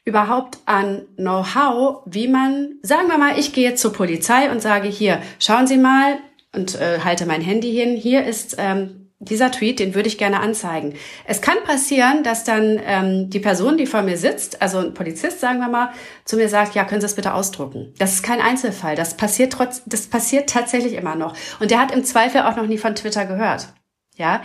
[0.04, 5.22] überhaupt an Know-how, wie man, sagen wir mal, ich gehe zur Polizei und sage hier,
[5.38, 6.18] schauen Sie mal
[6.54, 7.96] und äh, halte mein Handy hin.
[7.96, 10.94] Hier ist ähm, dieser Tweet, den würde ich gerne anzeigen.
[11.24, 15.38] Es kann passieren, dass dann ähm, die Person, die vor mir sitzt, also ein Polizist,
[15.38, 15.92] sagen wir mal,
[16.24, 17.94] zu mir sagt, ja, können Sie es bitte ausdrucken.
[17.98, 18.96] Das ist kein Einzelfall.
[18.96, 21.36] Das passiert trotz, das passiert tatsächlich immer noch.
[21.60, 23.72] Und der hat im Zweifel auch noch nie von Twitter gehört.
[24.16, 24.42] Ja,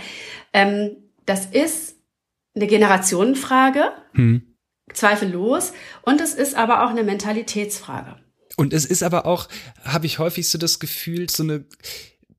[0.53, 1.95] ähm, das ist
[2.55, 4.55] eine Generationenfrage, hm.
[4.93, 5.73] zweifellos.
[6.03, 8.15] Und es ist aber auch eine Mentalitätsfrage.
[8.57, 9.47] Und es ist aber auch,
[9.83, 11.65] habe ich häufig so das Gefühl, so eine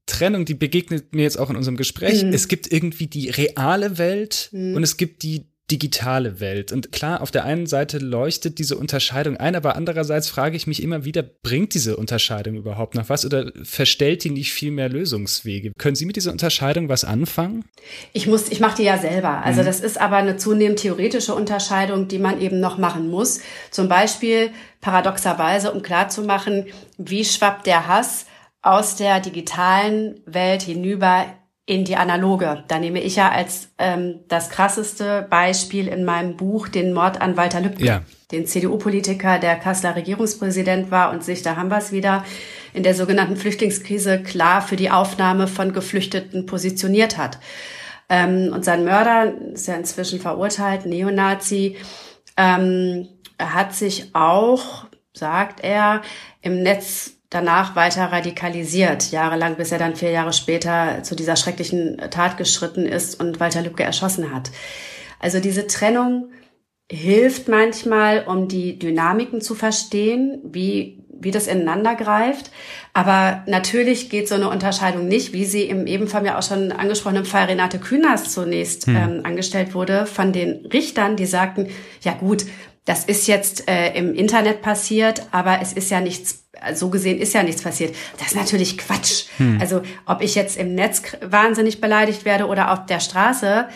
[0.09, 2.25] Trennung, die begegnet mir jetzt auch in unserem Gespräch.
[2.25, 2.33] Mhm.
[2.33, 4.75] Es gibt irgendwie die reale Welt mhm.
[4.75, 6.73] und es gibt die digitale Welt.
[6.73, 10.83] Und klar, auf der einen Seite leuchtet diese Unterscheidung ein, aber andererseits frage ich mich
[10.83, 15.73] immer wieder, bringt diese Unterscheidung überhaupt noch was oder verstellt die nicht viel mehr Lösungswege?
[15.79, 17.65] Können Sie mit dieser Unterscheidung was anfangen?
[18.15, 19.43] Ich muss, ich mache die ja selber.
[19.45, 19.67] Also mhm.
[19.67, 23.41] das ist aber eine zunehmend theoretische Unterscheidung, die man eben noch machen muss.
[23.71, 26.67] Zum Beispiel paradoxerweise, um klarzumachen,
[26.97, 28.25] wie schwappt der Hass
[28.69, 31.25] aus der digitalen Welt hinüber
[31.65, 32.65] in die analoge.
[32.69, 37.37] Da nehme ich ja als ähm, das krasseste Beispiel in meinem Buch den Mord an
[37.37, 38.03] Walter Lübcke, ja.
[38.31, 42.25] den CDU-Politiker, der Kasseler Regierungspräsident war und sich, da haben wir es wieder,
[42.75, 47.39] in der sogenannten Flüchtlingskrise klar für die Aufnahme von Geflüchteten positioniert hat.
[48.11, 51.77] Ähm, und sein Mörder ist ja inzwischen verurteilt, Neonazi,
[52.37, 54.87] ähm, hat sich auch
[55.19, 56.03] sagt er,
[56.41, 61.99] im Netz danach weiter radikalisiert, jahrelang, bis er dann vier Jahre später zu dieser schrecklichen
[62.11, 64.51] Tat geschritten ist und Walter Lübcke erschossen hat.
[65.21, 66.31] Also diese Trennung
[66.91, 72.51] hilft manchmal, um die Dynamiken zu verstehen, wie, wie das ineinander greift.
[72.95, 76.73] Aber natürlich geht so eine Unterscheidung nicht, wie sie im eben von mir auch schon
[76.73, 78.97] angesprochenen Fall Renate Künast zunächst hm.
[78.97, 81.69] ähm, angestellt wurde, von den Richtern, die sagten,
[82.01, 82.47] ja gut,
[82.89, 87.35] das ist jetzt äh, im Internet passiert, aber es ist ja nichts, so gesehen ist
[87.35, 87.95] ja nichts passiert.
[88.17, 89.27] Das ist natürlich Quatsch.
[89.37, 89.59] Hm.
[89.61, 93.69] Also ob ich jetzt im Netz wahnsinnig beleidigt werde oder auf der Straße,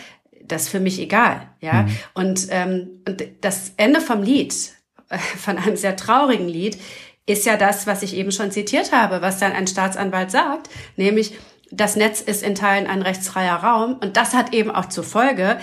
[0.43, 1.47] das ist für mich egal.
[1.61, 1.81] Ja.
[1.81, 1.97] Hm.
[2.15, 4.55] Und, ähm, und das Ende vom Lied,
[5.37, 6.79] von einem sehr traurigen Lied,
[7.27, 11.35] ist ja das, was ich eben schon zitiert habe, was dann ein Staatsanwalt sagt, nämlich
[11.69, 15.59] das Netz ist in Teilen ein rechtsfreier Raum und das hat eben auch zur Folge,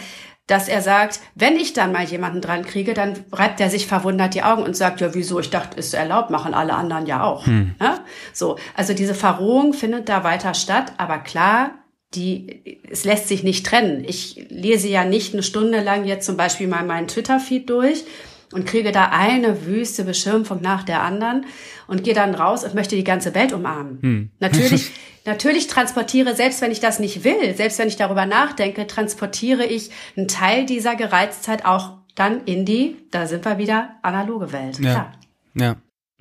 [0.51, 4.35] dass er sagt, wenn ich dann mal jemanden dran kriege, dann reibt er sich verwundert
[4.35, 5.39] die Augen und sagt, ja, wieso?
[5.39, 7.47] Ich dachte, ist erlaubt, machen alle anderen ja auch.
[7.47, 7.75] Hm.
[7.81, 8.05] Ja?
[8.33, 11.71] So, also diese Verrohung findet da weiter statt, aber klar,
[12.15, 14.05] die, es lässt sich nicht trennen.
[14.05, 18.05] Ich lese ja nicht eine Stunde lang jetzt zum Beispiel mal meinen Twitter-Feed durch
[18.53, 21.47] und kriege da eine wüste Beschimpfung nach der anderen
[21.87, 23.99] und gehe dann raus und möchte die ganze Welt umarmen.
[24.03, 24.31] Hm.
[24.41, 24.91] Natürlich,
[25.25, 29.91] natürlich transportiere, selbst wenn ich das nicht will, selbst wenn ich darüber nachdenke, transportiere ich
[30.17, 34.79] einen Teil dieser Gereiztheit auch dann in die, da sind wir wieder, analoge Welt.
[34.79, 34.93] Ja.
[34.93, 35.13] Klar.
[35.55, 35.77] Ja.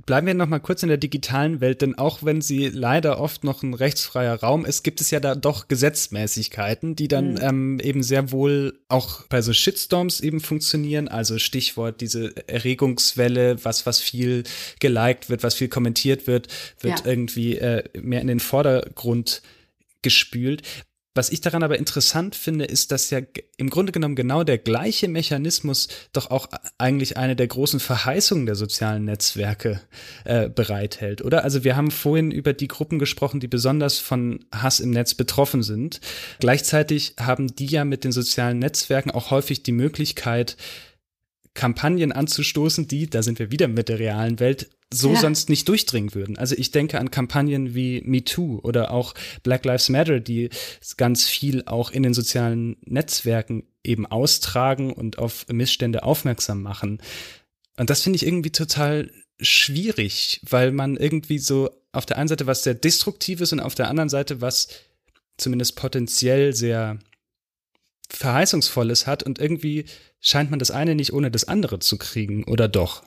[0.06, 3.44] Bleiben wir noch mal kurz in der digitalen Welt, denn auch wenn sie leider oft
[3.44, 7.40] noch ein rechtsfreier Raum ist, gibt es ja da doch Gesetzmäßigkeiten, die dann mhm.
[7.42, 11.08] ähm, eben sehr wohl auch bei so Shitstorms eben funktionieren.
[11.08, 14.44] Also Stichwort diese Erregungswelle, was was viel
[14.80, 16.48] geliked wird, was viel kommentiert wird,
[16.80, 17.06] wird ja.
[17.06, 19.42] irgendwie äh, mehr in den Vordergrund
[20.02, 20.62] gespült.
[21.20, 23.20] Was ich daran aber interessant finde, ist, dass ja
[23.58, 28.56] im Grunde genommen genau der gleiche Mechanismus doch auch eigentlich eine der großen Verheißungen der
[28.56, 29.82] sozialen Netzwerke
[30.24, 31.44] äh, bereithält, oder?
[31.44, 35.62] Also wir haben vorhin über die Gruppen gesprochen, die besonders von Hass im Netz betroffen
[35.62, 36.00] sind.
[36.40, 40.56] Gleichzeitig haben die ja mit den sozialen Netzwerken auch häufig die Möglichkeit,
[41.54, 45.20] Kampagnen anzustoßen, die, da sind wir wieder mit der realen Welt, so ja.
[45.20, 46.38] sonst nicht durchdringen würden.
[46.38, 50.50] Also ich denke an Kampagnen wie MeToo oder auch Black Lives Matter, die
[50.98, 57.02] ganz viel auch in den sozialen Netzwerken eben austragen und auf Missstände aufmerksam machen.
[57.78, 62.48] Und das finde ich irgendwie total schwierig, weil man irgendwie so auf der einen Seite
[62.48, 64.68] was sehr Destruktives und auf der anderen Seite was
[65.38, 67.00] zumindest potenziell sehr
[68.10, 69.86] Verheißungsvolles hat und irgendwie
[70.20, 73.04] scheint man das eine nicht ohne das andere zu kriegen, oder doch?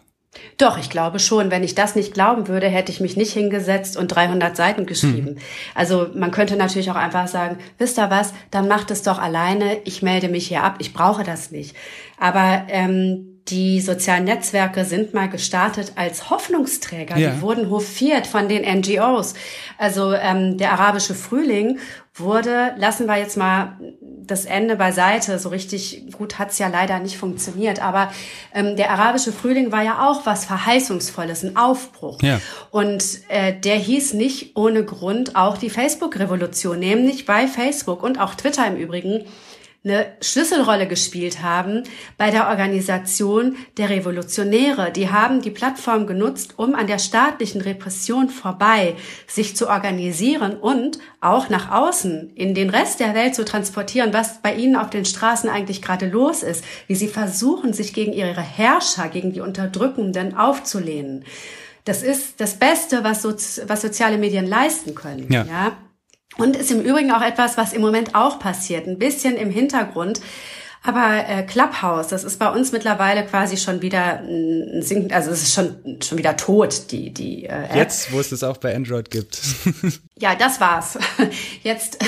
[0.57, 1.51] Doch, ich glaube schon.
[1.51, 5.29] Wenn ich das nicht glauben würde, hätte ich mich nicht hingesetzt und 300 Seiten geschrieben.
[5.29, 5.39] Hm.
[5.75, 9.79] Also man könnte natürlich auch einfach sagen, wisst ihr was, dann macht es doch alleine,
[9.85, 11.77] ich melde mich hier ab, ich brauche das nicht.
[12.19, 17.17] Aber ähm, die sozialen Netzwerke sind mal gestartet als Hoffnungsträger.
[17.17, 17.31] Ja.
[17.31, 19.35] Die wurden hofiert von den NGOs.
[19.79, 21.79] Also ähm, der arabische Frühling
[22.15, 27.17] wurde, lassen wir jetzt mal das Ende beiseite, so richtig gut hat's ja leider nicht
[27.17, 28.13] funktioniert, aber
[28.55, 32.23] ähm, der arabische Frühling war ja auch was Verheißungsvolles, ein Aufbruch.
[32.23, 32.41] Ja.
[32.71, 38.35] Und äh, der hieß nicht ohne Grund auch die Facebook-Revolution, nämlich bei Facebook und auch
[38.35, 39.25] Twitter im Übrigen
[39.85, 41.83] eine Schlüsselrolle gespielt haben
[42.17, 44.93] bei der Organisation der Revolutionäre.
[44.93, 48.95] Die haben die Plattform genutzt, um an der staatlichen Repression vorbei
[49.27, 54.41] sich zu organisieren und auch nach außen in den Rest der Welt zu transportieren, was
[54.41, 58.41] bei ihnen auf den Straßen eigentlich gerade los ist, wie sie versuchen, sich gegen ihre
[58.41, 61.25] Herrscher, gegen die Unterdrückenden aufzulehnen.
[61.85, 63.33] Das ist das Beste, was, so,
[63.67, 65.27] was soziale Medien leisten können.
[65.33, 65.45] Ja.
[65.45, 65.77] ja?
[66.39, 70.21] Und ist im Übrigen auch etwas, was im Moment auch passiert, ein bisschen im Hintergrund.
[70.85, 75.43] Aber äh, Clubhouse, das ist bei uns mittlerweile quasi schon wieder ein Sink also es
[75.43, 77.77] ist schon schon wieder tot, die die äh, App.
[77.77, 79.41] Jetzt, wo es das auch bei Android gibt.
[80.19, 80.99] ja, das war's.
[81.63, 81.99] Jetzt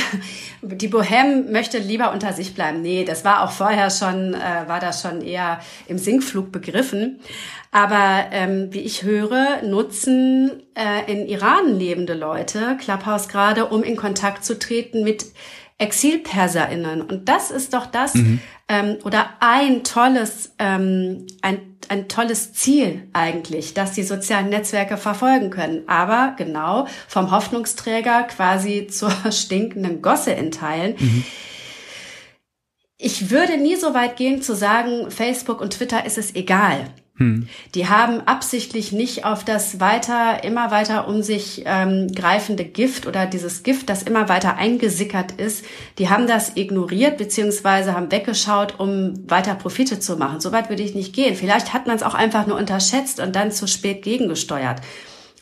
[0.60, 2.82] die Bohème möchte lieber unter sich bleiben.
[2.82, 7.20] Nee, das war auch vorher schon, äh, war das schon eher im Sinkflug begriffen.
[7.70, 13.96] Aber ähm, wie ich höre, nutzen äh, in Iran lebende Leute Clubhouse gerade, um in
[13.96, 15.26] Kontakt zu treten mit
[15.78, 17.02] ExilperserInnen.
[17.02, 18.40] Und das ist doch das, mhm.
[18.68, 25.50] Ähm, oder ein tolles, ähm, ein, ein tolles Ziel eigentlich, dass die sozialen Netzwerke verfolgen
[25.50, 25.88] können.
[25.88, 30.96] Aber genau vom Hoffnungsträger quasi zur stinkenden Gosse in Teilen.
[30.98, 31.24] Mhm.
[32.96, 36.90] Ich würde nie so weit gehen zu sagen, Facebook und Twitter ist es egal.
[37.16, 37.46] Hm.
[37.76, 43.26] Die haben absichtlich nicht auf das weiter, immer weiter um sich ähm, greifende Gift oder
[43.26, 45.64] dieses Gift, das immer weiter eingesickert ist,
[45.98, 50.40] die haben das ignoriert beziehungsweise haben weggeschaut, um weiter Profite zu machen.
[50.40, 51.36] Soweit würde ich nicht gehen.
[51.36, 54.80] Vielleicht hat man es auch einfach nur unterschätzt und dann zu spät gegengesteuert.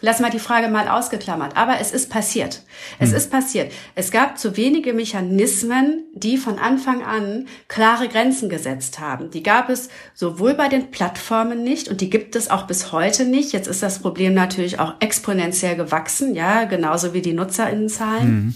[0.04, 1.56] Lass mal die Frage mal ausgeklammert.
[1.56, 2.62] Aber es ist passiert.
[2.98, 3.16] Es hm.
[3.16, 3.72] ist passiert.
[3.94, 9.30] Es gab zu wenige Mechanismen, die von Anfang an klare Grenzen gesetzt haben.
[9.30, 13.24] Die gab es sowohl bei den Plattformen nicht und die gibt es auch bis heute
[13.24, 13.52] nicht.
[13.52, 18.26] Jetzt ist das Problem natürlich auch exponentiell gewachsen, ja, genauso wie die Nutzerinnenzahlen.
[18.26, 18.54] Hm.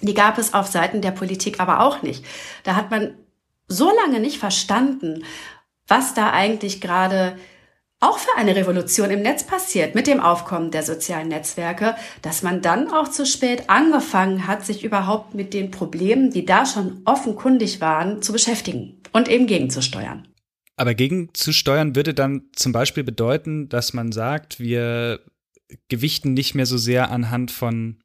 [0.00, 2.24] Die gab es auf Seiten der Politik aber auch nicht.
[2.64, 3.14] Da hat man
[3.68, 5.24] so lange nicht verstanden,
[5.88, 7.36] was da eigentlich gerade
[8.00, 12.60] auch für eine Revolution im Netz passiert mit dem Aufkommen der sozialen Netzwerke, dass man
[12.60, 17.80] dann auch zu spät angefangen hat, sich überhaupt mit den Problemen, die da schon offenkundig
[17.80, 20.28] waren, zu beschäftigen und eben gegenzusteuern.
[20.76, 25.20] Aber gegenzusteuern würde dann zum Beispiel bedeuten, dass man sagt, wir
[25.88, 27.98] gewichten nicht mehr so sehr anhand von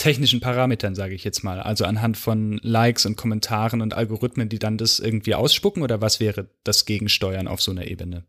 [0.00, 4.58] technischen Parametern, sage ich jetzt mal, also anhand von Likes und Kommentaren und Algorithmen, die
[4.58, 8.24] dann das irgendwie ausspucken oder was wäre das Gegensteuern auf so einer Ebene?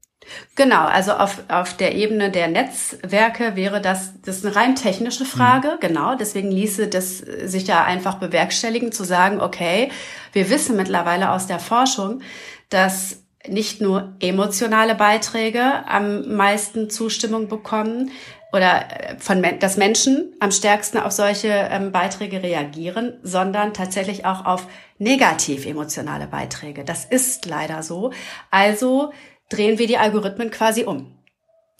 [0.56, 5.26] Genau, also auf, auf der Ebene der Netzwerke wäre das, das ist eine rein technische
[5.26, 5.80] Frage, mhm.
[5.80, 6.16] genau.
[6.16, 9.92] Deswegen ließe das sich ja einfach bewerkstelligen, zu sagen, okay,
[10.34, 12.22] wir wissen mittlerweile aus der Forschung,
[12.70, 18.12] dass nicht nur emotionale Beiträge am meisten Zustimmung bekommen,
[18.52, 24.46] oder äh, von dass Menschen am stärksten auf solche ähm, Beiträge reagieren, sondern tatsächlich auch
[24.46, 26.84] auf negativ emotionale Beiträge.
[26.84, 28.12] Das ist leider so.
[28.50, 29.12] Also
[29.50, 31.21] drehen wir die Algorithmen quasi um.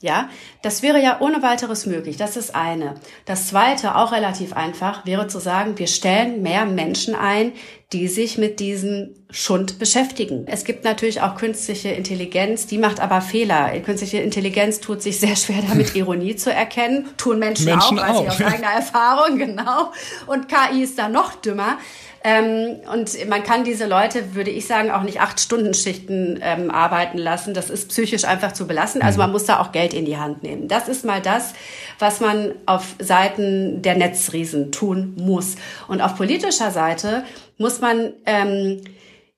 [0.02, 0.30] Ja,
[0.64, 2.18] das wäre ja ohne weiteres möglich.
[2.18, 2.96] Das ist eine.
[3.26, 7.52] Das zweite, auch relativ einfach, wäre zu sagen, wir stellen mehr Menschen ein,
[7.94, 10.46] die sich mit diesem Schund beschäftigen.
[10.48, 13.70] Es gibt natürlich auch künstliche Intelligenz, die macht aber Fehler.
[13.82, 17.10] Künstliche Intelligenz tut sich sehr schwer damit, Ironie zu erkennen.
[17.18, 18.24] Tun Menschen, Menschen auch, weiß auch.
[18.24, 19.92] ich aus eigener Erfahrung, genau.
[20.26, 21.78] Und KI ist da noch dümmer.
[22.24, 26.70] Ähm, und man kann diese Leute, würde ich sagen, auch nicht acht Stunden Schichten ähm,
[26.70, 27.54] arbeiten lassen.
[27.56, 29.02] Das ist psychisch einfach zu belassen.
[29.02, 29.24] Also mhm.
[29.24, 30.68] man muss da auch Geld in die Hand nehmen.
[30.68, 31.54] Das ist mal das,
[31.98, 35.56] was man auf Seiten der Netzriesen tun muss.
[35.88, 37.24] Und auf politischer Seite
[37.58, 38.82] muss man, ähm,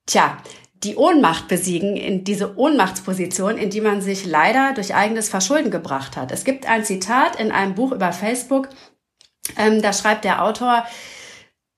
[0.04, 0.36] tja,
[0.82, 6.18] die Ohnmacht besiegen, in diese Ohnmachtsposition, in die man sich leider durch eigenes Verschulden gebracht
[6.18, 6.30] hat.
[6.30, 8.68] Es gibt ein Zitat in einem Buch über Facebook,
[9.56, 10.84] ähm, da schreibt der Autor,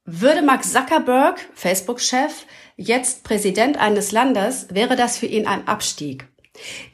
[0.06, 6.26] würde Mark Zuckerberg, Facebook-Chef, jetzt Präsident eines Landes, wäre das für ihn ein Abstieg.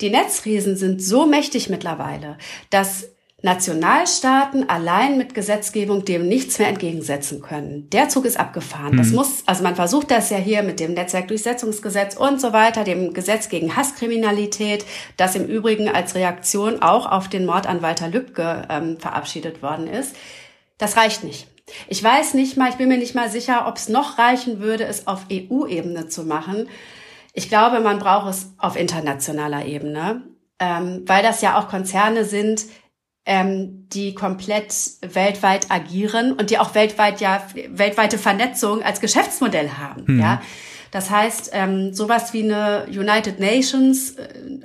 [0.00, 2.38] Die Netzriesen sind so mächtig mittlerweile,
[2.70, 3.08] dass
[3.42, 7.90] Nationalstaaten allein mit Gesetzgebung dem nichts mehr entgegensetzen können.
[7.90, 8.96] Der Zug ist abgefahren.
[8.96, 13.12] Das muss, also man versucht das ja hier mit dem Netzwerkdurchsetzungsgesetz und so weiter, dem
[13.12, 14.84] Gesetz gegen Hasskriminalität,
[15.16, 19.88] das im Übrigen als Reaktion auch auf den Mord an Walter Lübcke ähm, verabschiedet worden
[19.88, 20.14] ist.
[20.78, 21.51] Das reicht nicht.
[21.88, 24.84] Ich weiß nicht mal, ich bin mir nicht mal sicher, ob es noch reichen würde,
[24.84, 26.68] es auf EU-Ebene zu machen.
[27.32, 30.22] Ich glaube, man braucht es auf internationaler Ebene,
[30.58, 32.66] ähm, weil das ja auch Konzerne sind,
[33.24, 40.04] ähm, die komplett weltweit agieren und die auch weltweit ja weltweite Vernetzung als Geschäftsmodell haben.
[40.06, 40.20] Mhm.
[40.20, 40.42] Ja,
[40.90, 44.60] das heißt ähm, sowas wie eine United Nations äh,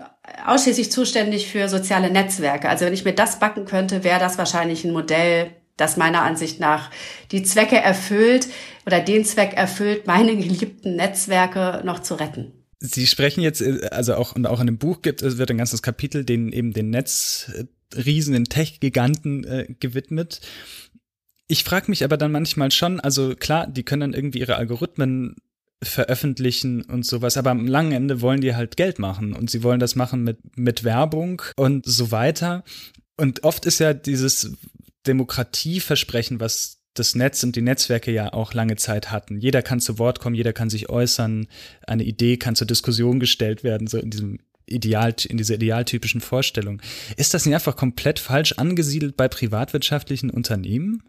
[0.45, 2.67] ausschließlich zuständig für soziale Netzwerke.
[2.67, 6.59] Also wenn ich mir das backen könnte, wäre das wahrscheinlich ein Modell, das meiner Ansicht
[6.59, 6.91] nach
[7.31, 8.47] die Zwecke erfüllt
[8.85, 12.51] oder den Zweck erfüllt, meine geliebten Netzwerke noch zu retten.
[12.79, 15.57] Sie sprechen jetzt, äh, also auch, und auch in dem Buch gibt es, wird ein
[15.57, 20.41] ganzes Kapitel den eben den Netzriesen, den Tech-Giganten äh, gewidmet.
[21.47, 25.35] Ich frage mich aber dann manchmal schon, also klar, die können dann irgendwie ihre Algorithmen
[25.83, 29.79] veröffentlichen und sowas, aber am langen Ende wollen die halt Geld machen und sie wollen
[29.79, 32.63] das machen mit, mit Werbung und so weiter.
[33.15, 34.57] Und oft ist ja dieses
[35.07, 39.39] Demokratieversprechen, was das Netz und die Netzwerke ja auch lange Zeit hatten.
[39.39, 41.47] Jeder kann zu Wort kommen, jeder kann sich äußern,
[41.85, 46.81] eine Idee kann zur Diskussion gestellt werden, so in diesem Ideal, in dieser idealtypischen Vorstellung.
[47.15, 51.03] Ist das nicht einfach komplett falsch angesiedelt bei privatwirtschaftlichen Unternehmen?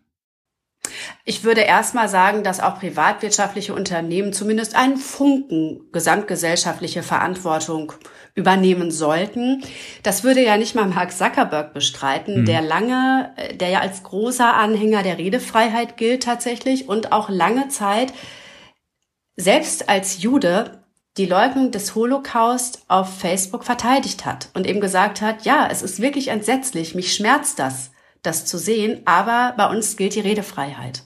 [1.24, 7.92] Ich würde erstmal sagen, dass auch privatwirtschaftliche Unternehmen zumindest einen Funken gesamtgesellschaftliche Verantwortung
[8.34, 9.62] übernehmen sollten.
[10.02, 12.46] Das würde ja nicht mal Mark Zuckerberg bestreiten, mhm.
[12.46, 18.12] der lange, der ja als großer Anhänger der Redefreiheit gilt tatsächlich und auch lange Zeit
[19.36, 20.84] selbst als Jude
[21.16, 26.00] die Leugnung des Holocaust auf Facebook verteidigt hat und eben gesagt hat, ja, es ist
[26.00, 27.90] wirklich entsetzlich, mich schmerzt das,
[28.22, 31.02] das zu sehen, aber bei uns gilt die Redefreiheit.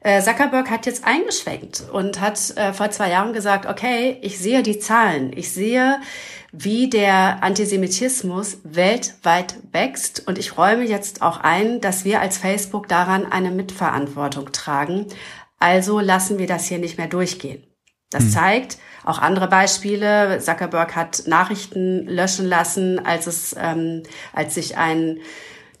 [0.00, 4.62] Äh, Zuckerberg hat jetzt eingeschwenkt und hat äh, vor zwei Jahren gesagt, okay, ich sehe
[4.62, 5.98] die Zahlen, ich sehe,
[6.52, 12.86] wie der Antisemitismus weltweit wächst und ich räume jetzt auch ein, dass wir als Facebook
[12.86, 15.06] daran eine Mitverantwortung tragen.
[15.58, 17.64] Also lassen wir das hier nicht mehr durchgehen.
[18.10, 18.30] Das hm.
[18.30, 20.38] zeigt auch andere Beispiele.
[20.38, 24.02] Zuckerberg hat Nachrichten löschen lassen, als es, ähm,
[24.32, 25.18] als sich ein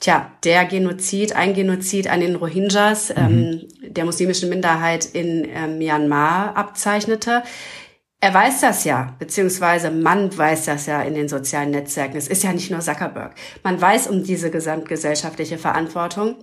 [0.00, 3.16] Tja, der Genozid, ein Genozid an den Rohingyas, mhm.
[3.16, 7.42] ähm, der muslimischen Minderheit in äh, Myanmar abzeichnete.
[8.20, 12.16] Er weiß das ja, beziehungsweise man weiß das ja in den sozialen Netzwerken.
[12.16, 13.34] Es ist ja nicht nur Zuckerberg.
[13.62, 16.36] Man weiß um diese gesamtgesellschaftliche Verantwortung.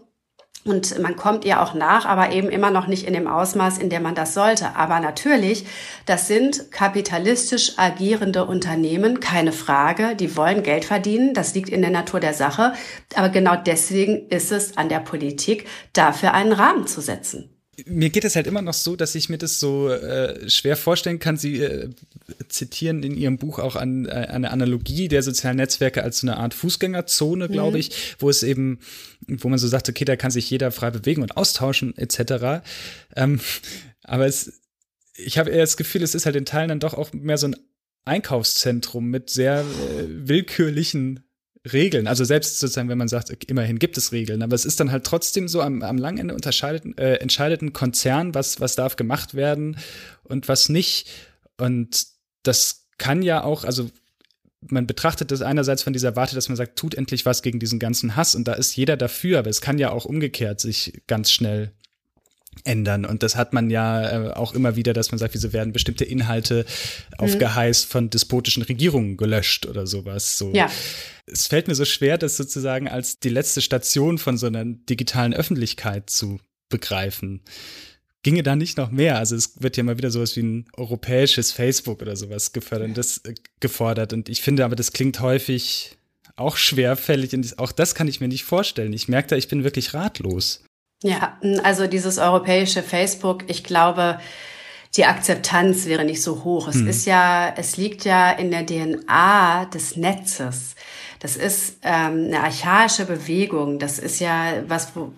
[0.63, 3.89] Und man kommt ihr auch nach, aber eben immer noch nicht in dem Ausmaß, in
[3.89, 4.75] dem man das sollte.
[4.75, 5.65] Aber natürlich,
[6.05, 10.15] das sind kapitalistisch agierende Unternehmen, keine Frage.
[10.15, 12.73] Die wollen Geld verdienen, das liegt in der Natur der Sache.
[13.15, 17.49] Aber genau deswegen ist es an der Politik, dafür einen Rahmen zu setzen
[17.85, 21.19] mir geht es halt immer noch so, dass ich mir das so äh, schwer vorstellen
[21.19, 21.37] kann.
[21.37, 21.89] Sie äh,
[22.49, 26.37] zitieren in Ihrem Buch auch an, äh, eine Analogie der sozialen Netzwerke als so eine
[26.37, 27.81] Art Fußgängerzone, glaube mhm.
[27.81, 28.79] ich, wo es eben,
[29.27, 32.63] wo man so sagt, okay, da kann sich jeder frei bewegen und austauschen etc.
[33.15, 33.39] Ähm,
[34.03, 34.61] aber es,
[35.15, 37.47] ich habe eher das Gefühl, es ist halt in Teilen dann doch auch mehr so
[37.47, 37.55] ein
[38.05, 41.23] Einkaufszentrum mit sehr äh, willkürlichen
[41.71, 42.07] Regeln.
[42.07, 45.03] Also selbst sozusagen, wenn man sagt, immerhin gibt es Regeln, aber es ist dann halt
[45.05, 49.35] trotzdem so am, am langen Ende unterscheidet, äh, entscheidet ein Konzern, was, was darf gemacht
[49.35, 49.77] werden
[50.23, 51.09] und was nicht.
[51.57, 52.07] Und
[52.43, 53.91] das kann ja auch, also
[54.61, 57.79] man betrachtet das einerseits von dieser Warte, dass man sagt, tut endlich was gegen diesen
[57.79, 61.31] ganzen Hass und da ist jeder dafür, aber es kann ja auch umgekehrt sich ganz
[61.31, 61.73] schnell
[62.63, 63.05] ändern.
[63.05, 66.05] Und das hat man ja äh, auch immer wieder, dass man sagt, wieso werden bestimmte
[66.05, 67.19] Inhalte mhm.
[67.19, 70.37] auf Geheiß von despotischen Regierungen gelöscht oder sowas.
[70.37, 70.51] So.
[70.53, 70.69] Ja.
[71.25, 75.33] Es fällt mir so schwer, das sozusagen als die letzte Station von so einer digitalen
[75.33, 76.39] Öffentlichkeit zu
[76.69, 77.41] begreifen.
[78.23, 79.17] Ginge da nicht noch mehr?
[79.17, 83.19] Also es wird ja mal wieder sowas wie ein europäisches Facebook oder sowas gefördert, das,
[83.19, 84.13] äh, gefordert.
[84.13, 85.97] Und ich finde aber, das klingt häufig
[86.35, 88.93] auch schwerfällig und auch das kann ich mir nicht vorstellen.
[88.93, 90.63] Ich merke da, ich bin wirklich ratlos.
[91.03, 94.19] Ja, also dieses europäische Facebook, ich glaube,
[94.97, 96.67] die Akzeptanz wäre nicht so hoch.
[96.67, 96.87] Es hm.
[96.87, 100.75] ist ja, es liegt ja in der DNA des Netzes.
[101.19, 103.79] Das ist ähm, eine archaische Bewegung.
[103.79, 105.11] Das ist ja was, wo,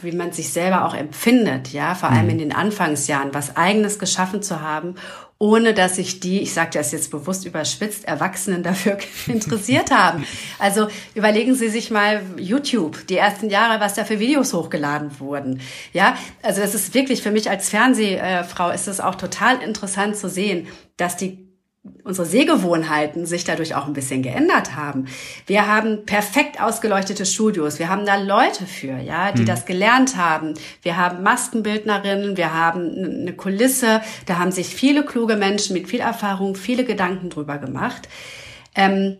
[0.00, 2.30] wie man sich selber auch empfindet, ja, vor allem hm.
[2.30, 4.94] in den Anfangsjahren, was eigenes geschaffen zu haben
[5.38, 10.24] ohne dass sich die, ich sage das jetzt bewusst überspitzt, Erwachsenen dafür interessiert haben.
[10.58, 15.60] Also überlegen Sie sich mal YouTube, die ersten Jahre, was da für Videos hochgeladen wurden.
[15.92, 20.28] Ja, also das ist wirklich für mich als Fernsehfrau ist es auch total interessant zu
[20.28, 21.45] sehen, dass die
[22.04, 25.06] unsere Sehgewohnheiten sich dadurch auch ein bisschen geändert haben.
[25.46, 27.78] Wir haben perfekt ausgeleuchtete Studios.
[27.78, 29.46] Wir haben da Leute für, ja, die mhm.
[29.46, 30.54] das gelernt haben.
[30.82, 32.36] Wir haben Maskenbildnerinnen.
[32.36, 34.00] Wir haben eine Kulisse.
[34.26, 38.08] Da haben sich viele kluge Menschen mit viel Erfahrung viele Gedanken drüber gemacht.
[38.74, 39.16] Ähm,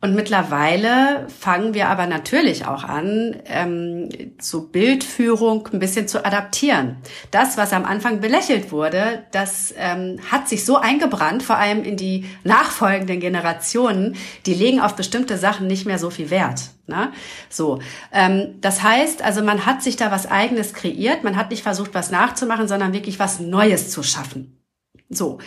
[0.00, 4.08] und mittlerweile fangen wir aber natürlich auch an, ähm,
[4.40, 6.98] so Bildführung ein bisschen zu adaptieren.
[7.32, 11.96] Das, was am Anfang belächelt wurde, das ähm, hat sich so eingebrannt, vor allem in
[11.96, 14.14] die nachfolgenden Generationen,
[14.46, 16.70] die legen auf bestimmte Sachen nicht mehr so viel Wert.
[16.86, 17.10] Ne?
[17.50, 17.80] So,
[18.12, 21.92] ähm, das heißt, also man hat sich da was Eigenes kreiert, man hat nicht versucht,
[21.94, 24.62] was nachzumachen, sondern wirklich was Neues zu schaffen.
[25.10, 25.38] So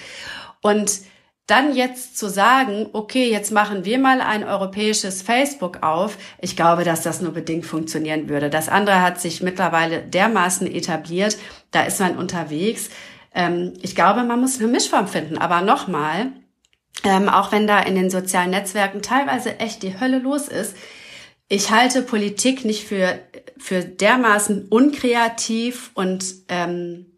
[0.61, 0.91] und
[1.47, 6.83] dann jetzt zu sagen, okay, jetzt machen wir mal ein europäisches Facebook auf, ich glaube,
[6.83, 8.49] dass das nur bedingt funktionieren würde.
[8.49, 11.37] Das andere hat sich mittlerweile dermaßen etabliert,
[11.71, 12.89] da ist man unterwegs.
[13.33, 15.37] Ähm, ich glaube, man muss eine Mischform finden.
[15.37, 16.31] Aber nochmal,
[17.03, 20.75] ähm, auch wenn da in den sozialen Netzwerken teilweise echt die Hölle los ist,
[21.47, 23.19] ich halte Politik nicht für,
[23.57, 27.10] für dermaßen unkreativ und ähm,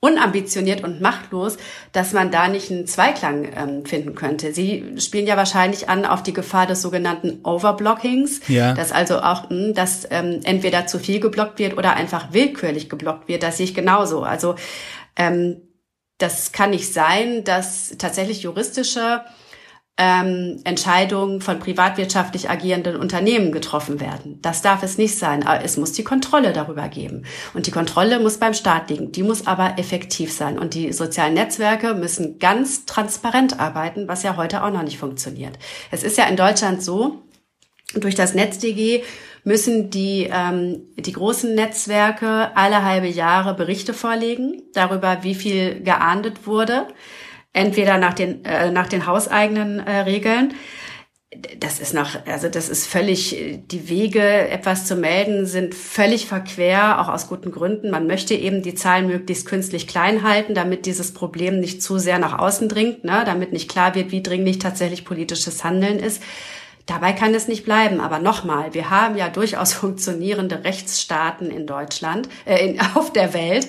[0.00, 1.56] unambitioniert und machtlos,
[1.90, 4.52] dass man da nicht einen Zweiklang ähm, finden könnte.
[4.52, 8.74] Sie spielen ja wahrscheinlich an auf die Gefahr des sogenannten Overblockings, ja.
[8.74, 12.88] dass also auch, mh, hm, dass ähm, entweder zu viel geblockt wird oder einfach willkürlich
[12.88, 13.42] geblockt wird.
[13.42, 14.22] Das sehe ich genauso.
[14.22, 14.54] Also
[15.16, 15.62] ähm,
[16.18, 19.22] das kann nicht sein, dass tatsächlich juristische
[19.98, 24.38] ähm, Entscheidungen von privatwirtschaftlich agierenden Unternehmen getroffen werden.
[24.42, 25.44] Das darf es nicht sein.
[25.44, 27.24] Aber es muss die Kontrolle darüber geben.
[27.52, 29.10] Und die Kontrolle muss beim Staat liegen.
[29.10, 30.56] Die muss aber effektiv sein.
[30.56, 35.58] Und die sozialen Netzwerke müssen ganz transparent arbeiten, was ja heute auch noch nicht funktioniert.
[35.90, 37.24] Es ist ja in Deutschland so,
[37.94, 39.02] durch das NetzDG
[39.44, 46.46] müssen die, ähm, die großen Netzwerke alle halbe Jahre Berichte vorlegen darüber, wie viel geahndet
[46.46, 46.86] wurde
[47.52, 50.54] entweder nach den, äh, nach den hauseigenen äh, Regeln.
[51.58, 53.36] das ist noch, also das ist völlig,
[53.66, 57.90] die Wege, etwas zu melden, sind völlig verquer, auch aus guten Gründen.
[57.90, 62.18] Man möchte eben die Zahlen möglichst künstlich klein halten, damit dieses Problem nicht zu sehr
[62.18, 63.24] nach außen dringt, ne?
[63.26, 66.22] damit nicht klar wird, wie dringlich tatsächlich politisches Handeln ist.
[66.88, 68.00] Dabei kann es nicht bleiben.
[68.00, 73.68] Aber nochmal, wir haben ja durchaus funktionierende Rechtsstaaten in Deutschland, äh, in, auf der Welt.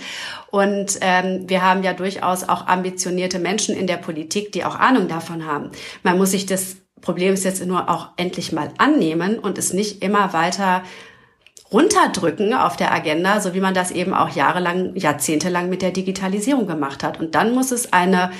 [0.49, 5.07] Und ähm, wir haben ja durchaus auch ambitionierte Menschen in der Politik, die auch Ahnung
[5.07, 5.69] davon haben.
[6.01, 10.03] Man muss sich das Problem ist jetzt nur auch endlich mal annehmen und es nicht
[10.03, 10.83] immer weiter
[11.71, 16.67] runterdrücken auf der Agenda, so wie man das eben auch jahrelang, jahrzehntelang mit der Digitalisierung
[16.67, 17.19] gemacht hat.
[17.19, 18.31] Und dann muss es eine,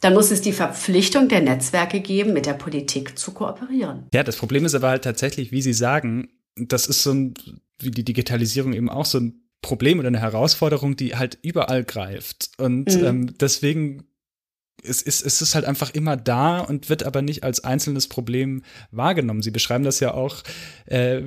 [0.00, 4.06] dann muss es die Verpflichtung der Netzwerke geben, mit der Politik zu kooperieren.
[4.12, 7.34] Ja, das Problem ist aber halt tatsächlich, wie Sie sagen, das ist so ein,
[7.80, 12.50] wie die Digitalisierung eben auch so ein Problem oder eine Herausforderung, die halt überall greift.
[12.58, 13.04] Und mhm.
[13.04, 14.04] ähm, deswegen
[14.82, 18.62] es ist, es ist halt einfach immer da und wird aber nicht als einzelnes Problem
[18.90, 19.42] wahrgenommen.
[19.42, 20.42] Sie beschreiben das ja auch
[20.86, 21.22] äh,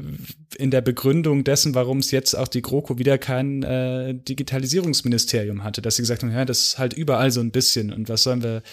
[0.58, 5.82] in der Begründung dessen, warum es jetzt auch die GroKo wieder kein äh, Digitalisierungsministerium hatte,
[5.82, 8.44] dass sie gesagt haben, ja, das ist halt überall so ein bisschen und was sollen
[8.44, 8.64] wir,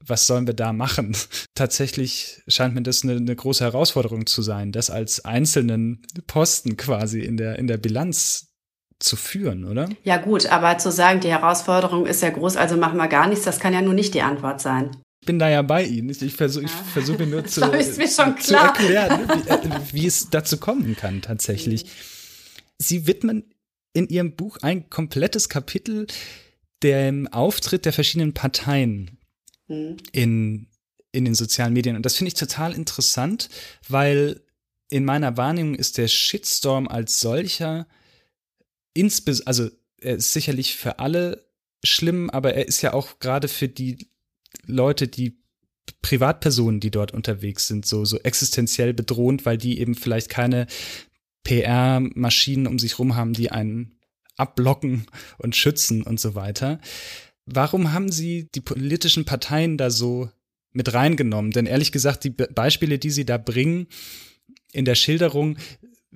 [0.00, 1.16] was sollen wir da machen?
[1.54, 7.20] Tatsächlich scheint mir das eine, eine große Herausforderung zu sein, das als einzelnen Posten quasi
[7.20, 8.53] in der, in der Bilanz
[8.98, 9.88] zu führen, oder?
[10.02, 13.44] Ja gut, aber zu sagen, die Herausforderung ist ja groß, also machen wir gar nichts,
[13.44, 14.96] das kann ja nur nicht die Antwort sein.
[15.20, 16.10] Ich bin da ja bei Ihnen.
[16.10, 20.96] Ich versuche ich versuch mir nur zu, zu erklären, wie, äh, wie, es dazu kommen
[20.96, 21.86] kann tatsächlich.
[22.76, 23.44] Sie widmen
[23.94, 26.06] in Ihrem Buch ein komplettes Kapitel
[26.82, 29.18] dem Auftritt der verschiedenen Parteien
[29.68, 29.96] mhm.
[30.12, 30.66] in,
[31.10, 31.96] in den sozialen Medien.
[31.96, 33.48] Und das finde ich total interessant,
[33.88, 34.42] weil
[34.90, 37.86] in meiner Wahrnehmung ist der Shitstorm als solcher
[38.94, 39.68] insbes also
[40.00, 41.46] er ist sicherlich für alle
[41.84, 44.08] schlimm, aber er ist ja auch gerade für die
[44.66, 45.38] Leute, die
[46.02, 50.66] Privatpersonen, die dort unterwegs sind, so, so existenziell bedrohend, weil die eben vielleicht keine
[51.42, 53.98] PR-Maschinen um sich rum haben, die einen
[54.36, 55.06] abblocken
[55.38, 56.80] und schützen und so weiter.
[57.46, 60.30] Warum haben Sie die politischen Parteien da so
[60.72, 61.50] mit reingenommen?
[61.50, 63.86] Denn ehrlich gesagt, die Beispiele, die Sie da bringen
[64.72, 65.58] in der Schilderung,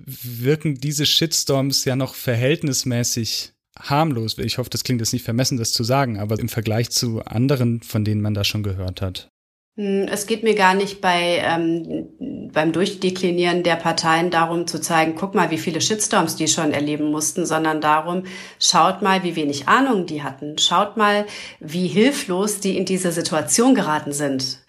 [0.05, 4.37] wirken diese Shitstorms ja noch verhältnismäßig harmlos.
[4.37, 7.81] Ich hoffe, das klingt jetzt nicht vermessen, das zu sagen, aber im Vergleich zu anderen,
[7.81, 9.31] von denen man da schon gehört hat.
[9.79, 12.09] Hm, es geht mir gar nicht bei ähm,
[12.51, 17.11] beim Durchdeklinieren der Parteien darum zu zeigen, guck mal, wie viele Shitstorms die schon erleben
[17.11, 18.23] mussten, sondern darum,
[18.59, 20.57] schaut mal, wie wenig Ahnung die hatten.
[20.57, 21.25] Schaut mal,
[21.61, 24.59] wie hilflos die in diese Situation geraten sind.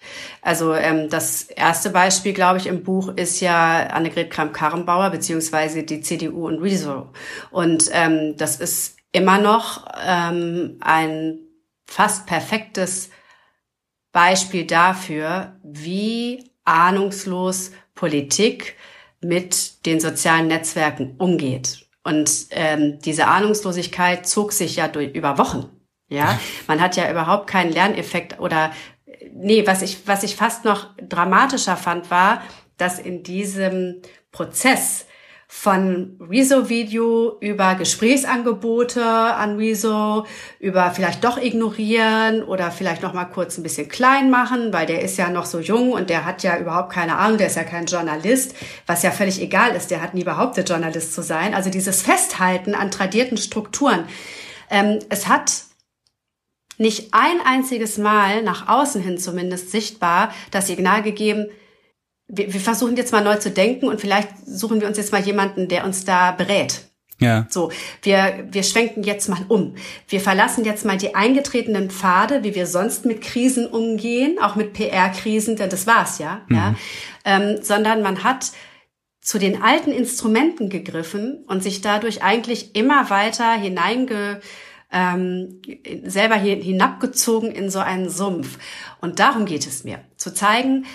[0.41, 5.99] Also ähm, das erste Beispiel, glaube ich, im Buch ist ja Annegret Kramp-Karrenbauer beziehungsweise die
[5.99, 7.09] CDU und Rezo.
[7.49, 11.39] Und ähm, das ist immer noch ähm, ein
[11.85, 13.09] fast perfektes
[14.11, 18.75] Beispiel dafür, wie ahnungslos Politik
[19.21, 21.85] mit den sozialen Netzwerken umgeht.
[22.03, 25.69] Und ähm, diese Ahnungslosigkeit zog sich ja durch, über Wochen.
[26.09, 28.71] Ja, man hat ja überhaupt keinen Lerneffekt oder
[29.33, 32.41] nee, was ich was ich fast noch dramatischer fand, war,
[32.77, 34.01] dass in diesem
[34.31, 35.05] Prozess
[35.53, 40.25] von Rezo-Video über Gesprächsangebote an Rezo,
[40.59, 45.01] über vielleicht doch ignorieren oder vielleicht noch mal kurz ein bisschen klein machen, weil der
[45.01, 47.65] ist ja noch so jung und der hat ja überhaupt keine Ahnung, der ist ja
[47.65, 48.55] kein Journalist,
[48.87, 51.53] was ja völlig egal ist, der hat nie behauptet, Journalist zu sein.
[51.53, 54.05] Also dieses Festhalten an tradierten Strukturen.
[54.69, 55.65] Ähm, es hat
[56.77, 61.47] nicht ein einziges Mal nach außen hin zumindest sichtbar das Signal gegeben,
[62.31, 65.21] wir, wir versuchen jetzt mal neu zu denken und vielleicht suchen wir uns jetzt mal
[65.21, 66.81] jemanden, der uns da berät.
[67.19, 67.45] Ja.
[67.49, 67.71] So,
[68.01, 69.75] wir, wir schwenken jetzt mal um.
[70.07, 74.73] Wir verlassen jetzt mal die eingetretenen Pfade, wie wir sonst mit Krisen umgehen, auch mit
[74.73, 76.55] PR-Krisen, denn das war's ja, mhm.
[76.55, 76.75] ja.
[77.23, 78.51] Ähm, sondern man hat
[79.21, 84.41] zu den alten Instrumenten gegriffen und sich dadurch eigentlich immer weiter hineinge,
[84.91, 85.61] ähm,
[86.03, 88.57] selber hier hinabgezogen in so einen Sumpf.
[88.99, 89.99] Und darum geht es mir.
[90.17, 90.85] Zu zeigen,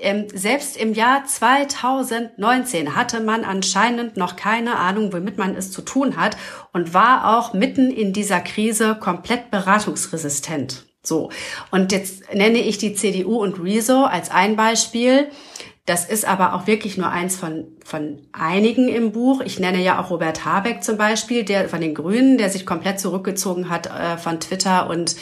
[0.00, 5.82] ähm, selbst im Jahr 2019 hatte man anscheinend noch keine Ahnung, womit man es zu
[5.82, 6.36] tun hat
[6.72, 10.86] und war auch mitten in dieser Krise komplett beratungsresistent.
[11.02, 11.30] So.
[11.70, 15.28] Und jetzt nenne ich die CDU und Rezo als ein Beispiel.
[15.86, 19.40] Das ist aber auch wirklich nur eins von, von einigen im Buch.
[19.40, 23.00] Ich nenne ja auch Robert Habeck zum Beispiel, der von den Grünen, der sich komplett
[23.00, 25.16] zurückgezogen hat äh, von Twitter und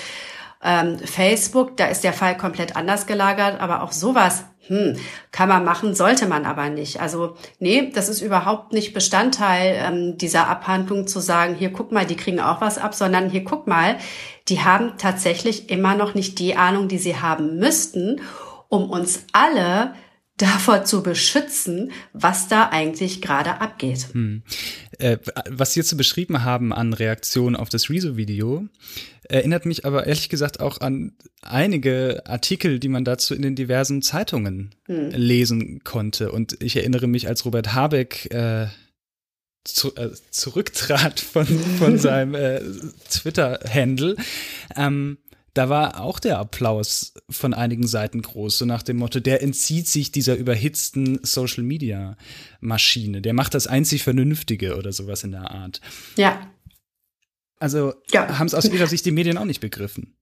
[0.62, 1.76] ähm, Facebook.
[1.76, 3.60] Da ist der Fall komplett anders gelagert.
[3.60, 4.96] Aber auch sowas hm,
[5.32, 7.00] kann man machen, sollte man aber nicht.
[7.00, 12.06] Also nee, das ist überhaupt nicht Bestandteil ähm, dieser Abhandlung zu sagen, hier guck mal,
[12.06, 13.96] die kriegen auch was ab, sondern hier guck mal,
[14.48, 18.20] die haben tatsächlich immer noch nicht die Ahnung, die sie haben müssten,
[18.68, 19.94] um uns alle
[20.38, 24.08] davor zu beschützen, was da eigentlich gerade abgeht.
[24.12, 24.42] Hm.
[24.98, 28.66] Äh, was Sie jetzt so beschrieben haben an Reaktionen auf das Rezo-Video,
[29.28, 31.12] erinnert mich aber ehrlich gesagt auch an
[31.42, 35.10] einige Artikel, die man dazu in den diversen Zeitungen hm.
[35.10, 36.32] lesen konnte.
[36.32, 38.66] Und ich erinnere mich, als Robert Habeck äh,
[39.64, 42.60] zu, äh, zurücktrat von, von seinem äh,
[43.10, 44.16] Twitter-Handle,
[44.76, 45.18] ähm,
[45.54, 49.88] da war auch der Applaus von einigen Seiten groß, so nach dem Motto, der entzieht
[49.88, 52.16] sich dieser überhitzten Social Media
[52.60, 55.80] Maschine, der macht das einzig Vernünftige oder sowas in der Art.
[56.16, 56.40] Ja.
[57.60, 58.38] Also ja.
[58.38, 60.14] haben es aus Ihrer Sicht die Medien auch nicht begriffen.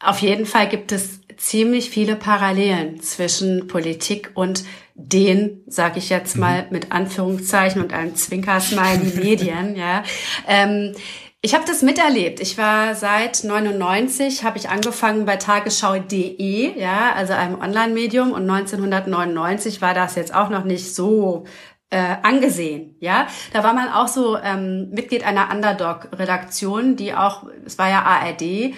[0.00, 4.64] Auf jeden Fall gibt es ziemlich viele Parallelen zwischen Politik und
[4.94, 6.72] den, sage ich jetzt mal mhm.
[6.72, 9.76] mit Anführungszeichen und einem Zwinkersmiley Medien.
[9.76, 10.04] ja.
[10.46, 10.94] Ähm,
[11.40, 12.40] ich habe das miterlebt.
[12.40, 19.80] Ich war seit 99, habe ich angefangen bei tagesschau.de, ja, also einem Online-Medium und 1999
[19.80, 21.44] war das jetzt auch noch nicht so
[21.90, 23.26] äh, angesehen, ja.
[23.52, 28.74] Da war man auch so ähm, Mitglied einer Underdog-Redaktion, die auch, es war ja ARD,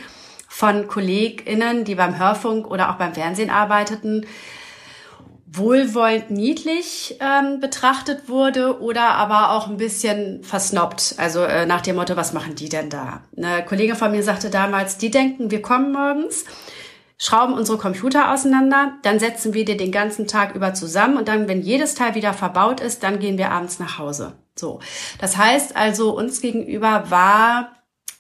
[0.49, 4.27] von KollegInnen, die beim Hörfunk oder auch beim Fernsehen arbeiteten,
[5.47, 11.15] wohlwollend niedlich ähm, betrachtet wurde oder aber auch ein bisschen versnobbt.
[11.19, 13.23] Also äh, nach dem Motto, was machen die denn da?
[13.37, 16.45] Eine Kollegin von mir sagte damals, die denken, wir kommen morgens,
[17.21, 21.47] schrauben unsere Computer auseinander, dann setzen wir die den ganzen Tag über zusammen und dann,
[21.47, 24.33] wenn jedes Teil wieder verbaut ist, dann gehen wir abends nach Hause.
[24.57, 24.81] So.
[25.18, 27.73] Das heißt also, uns gegenüber war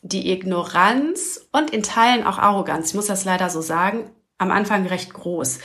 [0.02, 4.86] die Ignoranz und in Teilen auch Arroganz, ich muss das leider so sagen, am Anfang
[4.86, 5.58] recht groß.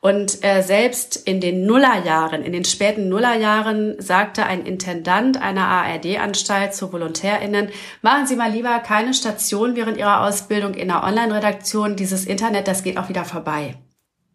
[0.00, 6.74] Und äh, selbst in den Nullerjahren, in den späten Nullerjahren sagte ein Intendant einer ARD-Anstalt
[6.74, 7.70] zu VolontärInnen,
[8.02, 11.96] machen Sie mal lieber keine Station während Ihrer Ausbildung in einer Online-Redaktion.
[11.96, 13.74] Dieses Internet, das geht auch wieder vorbei.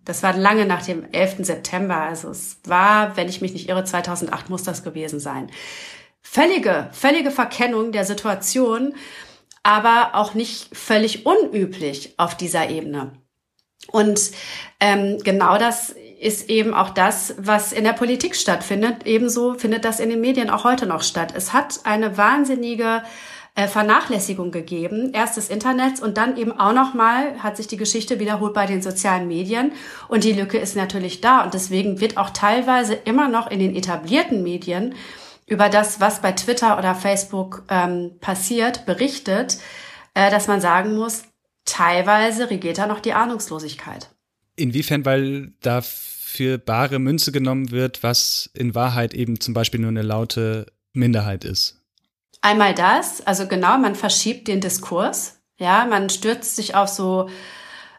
[0.06, 1.46] Das war lange nach dem 11.
[1.46, 1.96] September.
[1.96, 5.50] Also es war, wenn ich mich nicht irre, 2008 muss das gewesen sein.
[6.22, 8.96] Völlige, völlige Verkennung der Situation,
[9.62, 13.14] aber auch nicht völlig unüblich auf dieser Ebene.
[13.92, 14.32] Und
[14.80, 19.06] ähm, genau das ist eben auch das, was in der Politik stattfindet.
[19.06, 21.34] Ebenso findet das in den Medien auch heute noch statt.
[21.36, 23.04] Es hat eine wahnsinnige
[23.56, 25.12] äh, Vernachlässigung gegeben.
[25.14, 28.82] Erst des Internets und dann eben auch nochmal hat sich die Geschichte wiederholt bei den
[28.82, 29.74] sozialen Medien.
[30.08, 31.44] Und die Lücke ist natürlich da.
[31.44, 34.96] Und deswegen wird auch teilweise immer noch in den etablierten Medien
[35.46, 39.58] über das, was bei Twitter oder Facebook ähm, passiert, berichtet,
[40.14, 41.24] äh, dass man sagen muss,
[41.66, 44.10] teilweise regiert da noch die Ahnungslosigkeit.
[44.56, 49.90] Inwiefern, weil da für bare Münze genommen wird, was in Wahrheit eben zum Beispiel nur
[49.90, 51.80] eine laute Minderheit ist?
[52.42, 55.40] Einmal das, also genau, man verschiebt den Diskurs.
[55.58, 57.30] Ja, man stürzt sich auf so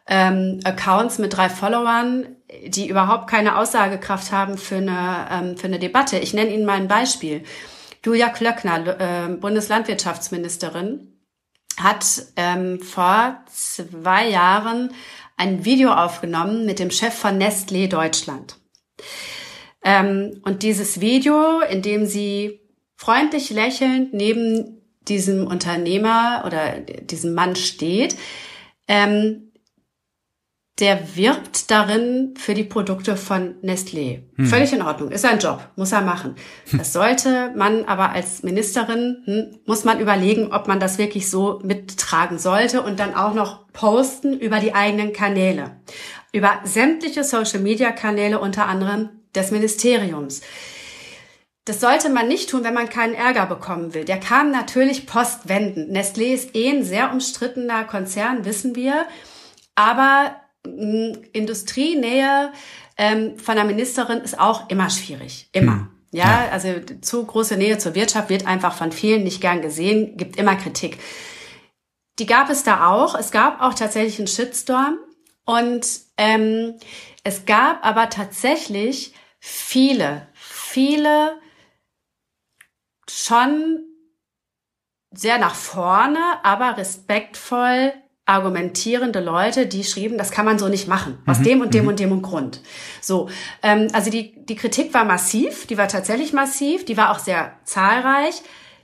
[0.07, 2.37] ähm, Accounts mit drei Followern,
[2.67, 6.19] die überhaupt keine Aussagekraft haben für eine, ähm, für eine Debatte.
[6.19, 7.45] Ich nenne Ihnen mal ein Beispiel.
[8.05, 11.14] Julia Klöckner, äh, Bundeslandwirtschaftsministerin,
[11.77, 12.05] hat
[12.37, 14.93] ähm, vor zwei Jahren
[15.37, 18.57] ein Video aufgenommen mit dem Chef von Nestlé Deutschland.
[19.85, 22.61] Ähm, und dieses Video, in dem sie
[22.97, 28.17] freundlich lächelnd neben diesem Unternehmer oder diesem Mann steht,
[28.89, 29.44] ähm,
[30.81, 34.23] der wirbt darin für die Produkte von Nestlé.
[34.35, 34.47] Hm.
[34.47, 36.35] Völlig in Ordnung, ist ein Job, muss er machen.
[36.73, 41.61] Das sollte man aber als Ministerin, hm, muss man überlegen, ob man das wirklich so
[41.63, 45.77] mittragen sollte und dann auch noch posten über die eigenen Kanäle.
[46.33, 50.41] Über sämtliche Social-Media-Kanäle, unter anderem des Ministeriums.
[51.67, 54.05] Das sollte man nicht tun, wenn man keinen Ärger bekommen will.
[54.05, 55.97] Der kann natürlich postwenden.
[55.97, 59.07] Nestlé ist eh ein sehr umstrittener Konzern, wissen wir.
[59.77, 62.53] Aber Industrienähe
[62.97, 65.49] ähm, von der Ministerin ist auch immer schwierig.
[65.53, 65.73] Immer.
[65.73, 65.91] Hm.
[66.13, 66.69] Ja, ja, also
[67.01, 70.99] zu große Nähe zur Wirtschaft wird einfach von vielen nicht gern gesehen, gibt immer Kritik.
[72.21, 73.17] Die gab es da auch.
[73.17, 74.99] Es gab auch tatsächlich einen Shitstorm.
[75.45, 75.87] Und
[76.17, 76.75] ähm,
[77.25, 81.37] es gab aber tatsächlich viele, viele
[83.11, 83.85] schon
[85.11, 87.93] sehr nach vorne, aber respektvoll
[88.27, 91.45] argumentierende Leute, die schrieben, das kann man so nicht machen, aus mhm.
[91.45, 91.89] dem und dem mhm.
[91.89, 92.63] und dem und Grund.
[93.01, 93.29] So,
[93.63, 97.53] ähm, also die, die Kritik war massiv, die war tatsächlich massiv, die war auch sehr
[97.65, 98.43] zahlreich.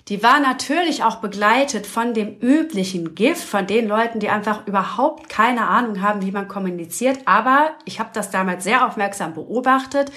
[0.09, 5.29] Die war natürlich auch begleitet von dem üblichen Gift, von den Leuten, die einfach überhaupt
[5.29, 7.21] keine Ahnung haben, wie man kommuniziert.
[7.27, 10.11] Aber ich habe das damals sehr aufmerksam beobachtet.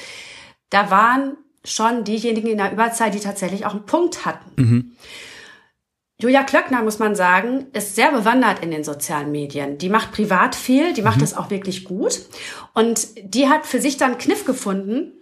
[0.71, 4.51] Da waren schon diejenigen in der Überzahl, die tatsächlich auch einen Punkt hatten.
[4.55, 4.91] Mhm.
[6.21, 9.77] Julia Klöckner, muss man sagen, ist sehr bewandert in den sozialen Medien.
[9.77, 11.21] Die macht privat viel, die macht mhm.
[11.21, 12.21] das auch wirklich gut.
[12.73, 15.13] Und die hat für sich dann Kniff gefunden,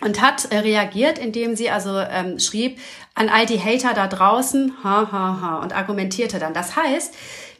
[0.00, 2.78] und hat äh, reagiert, indem sie also ähm, schrieb
[3.14, 6.54] an all die Hater da draußen, ha, ha, ha, und argumentierte dann.
[6.54, 7.14] Das heißt,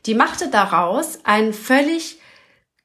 [0.06, 2.20] die machte daraus einen völlig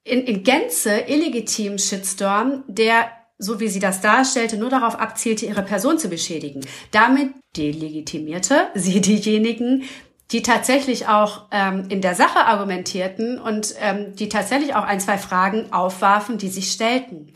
[0.03, 3.11] in, in Gänze illegitimen Shitstorm, der,
[3.41, 6.61] so wie sie das darstellte, nur darauf abzielte, ihre Person zu beschädigen.
[6.91, 9.83] Damit delegitimierte sie diejenigen,
[10.31, 15.17] die tatsächlich auch ähm, in der Sache argumentierten und ähm, die tatsächlich auch ein, zwei
[15.17, 17.33] Fragen aufwarfen, die sich stellten.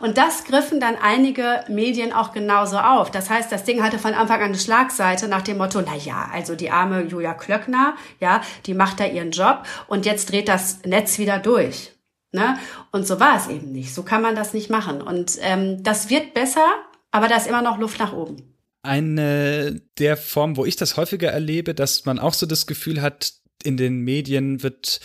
[0.00, 3.10] Und das griffen dann einige Medien auch genauso auf.
[3.10, 6.28] Das heißt, das Ding hatte von Anfang an eine Schlagseite nach dem Motto, na ja,
[6.32, 10.80] also die arme Julia Klöckner, ja, die macht da ihren Job und jetzt dreht das
[10.84, 11.93] Netz wieder durch.
[12.34, 12.58] Ne?
[12.90, 13.94] Und so war es eben nicht.
[13.94, 15.00] So kann man das nicht machen.
[15.00, 16.66] Und ähm, das wird besser,
[17.12, 18.54] aber da ist immer noch Luft nach oben.
[18.82, 23.34] Eine der Formen, wo ich das häufiger erlebe, dass man auch so das Gefühl hat,
[23.62, 25.00] in den Medien wird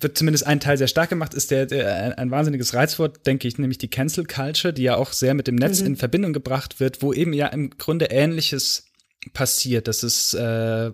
[0.00, 3.58] wird zumindest ein Teil sehr stark gemacht, ist der, der ein wahnsinniges Reizwort, denke ich,
[3.58, 5.88] nämlich die Cancel Culture, die ja auch sehr mit dem Netz mhm.
[5.88, 8.86] in Verbindung gebracht wird, wo eben ja im Grunde Ähnliches
[9.34, 10.92] passiert, dass es äh,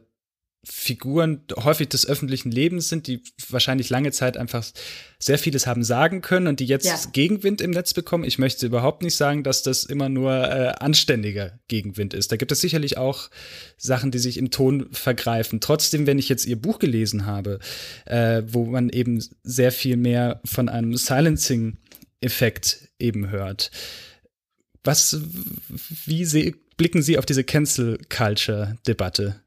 [0.64, 4.64] Figuren häufig des öffentlichen Lebens sind, die wahrscheinlich lange Zeit einfach
[5.18, 6.98] sehr vieles haben sagen können und die jetzt ja.
[7.12, 8.24] Gegenwind im Netz bekommen.
[8.24, 12.32] Ich möchte überhaupt nicht sagen, dass das immer nur äh, anständiger Gegenwind ist.
[12.32, 13.30] Da gibt es sicherlich auch
[13.76, 15.60] Sachen, die sich im Ton vergreifen.
[15.60, 17.58] Trotzdem, wenn ich jetzt ihr Buch gelesen habe,
[18.06, 23.70] äh, wo man eben sehr viel mehr von einem Silencing-Effekt eben hört.
[24.82, 25.18] Was,
[26.04, 29.43] wie sie, blicken Sie auf diese Cancel-Culture-Debatte?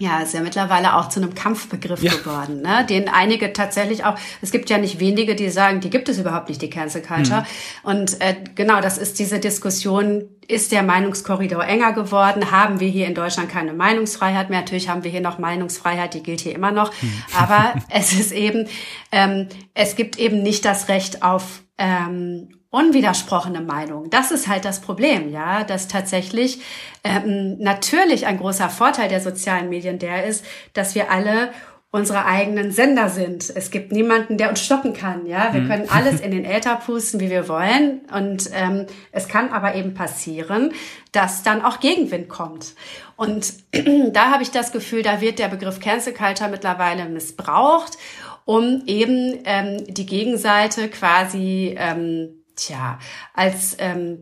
[0.00, 2.12] Ja, ist ja mittlerweile auch zu einem Kampfbegriff ja.
[2.12, 2.86] geworden, ne?
[2.88, 6.48] den einige tatsächlich auch, es gibt ja nicht wenige, die sagen, die gibt es überhaupt
[6.48, 7.40] nicht, die Cancel Culture.
[7.40, 7.90] Mhm.
[7.90, 12.52] Und äh, genau, das ist diese Diskussion, ist der Meinungskorridor enger geworden?
[12.52, 14.60] Haben wir hier in Deutschland keine Meinungsfreiheit mehr?
[14.60, 16.92] Natürlich haben wir hier noch Meinungsfreiheit, die gilt hier immer noch.
[17.02, 17.22] Mhm.
[17.36, 18.68] Aber es ist eben,
[19.10, 24.10] ähm, es gibt eben nicht das Recht auf ähm, unwidersprochene Meinung.
[24.10, 26.60] Das ist halt das Problem, ja, dass tatsächlich
[27.02, 30.44] ähm, natürlich ein großer Vorteil der sozialen Medien der ist,
[30.74, 31.50] dass wir alle
[31.90, 33.50] unsere eigenen Sender sind.
[33.54, 35.24] Es gibt niemanden, der uns stoppen kann.
[35.24, 35.68] Ja, wir mhm.
[35.68, 38.02] können alles in den Äther pusten, wie wir wollen.
[38.14, 40.72] Und ähm, es kann aber eben passieren,
[41.12, 42.74] dass dann auch Gegenwind kommt.
[43.16, 43.54] Und
[44.12, 47.96] da habe ich das Gefühl, da wird der Begriff Cancel Culture mittlerweile missbraucht,
[48.44, 52.98] um eben ähm, die Gegenseite quasi ähm, tja,
[53.34, 54.18] als ähm,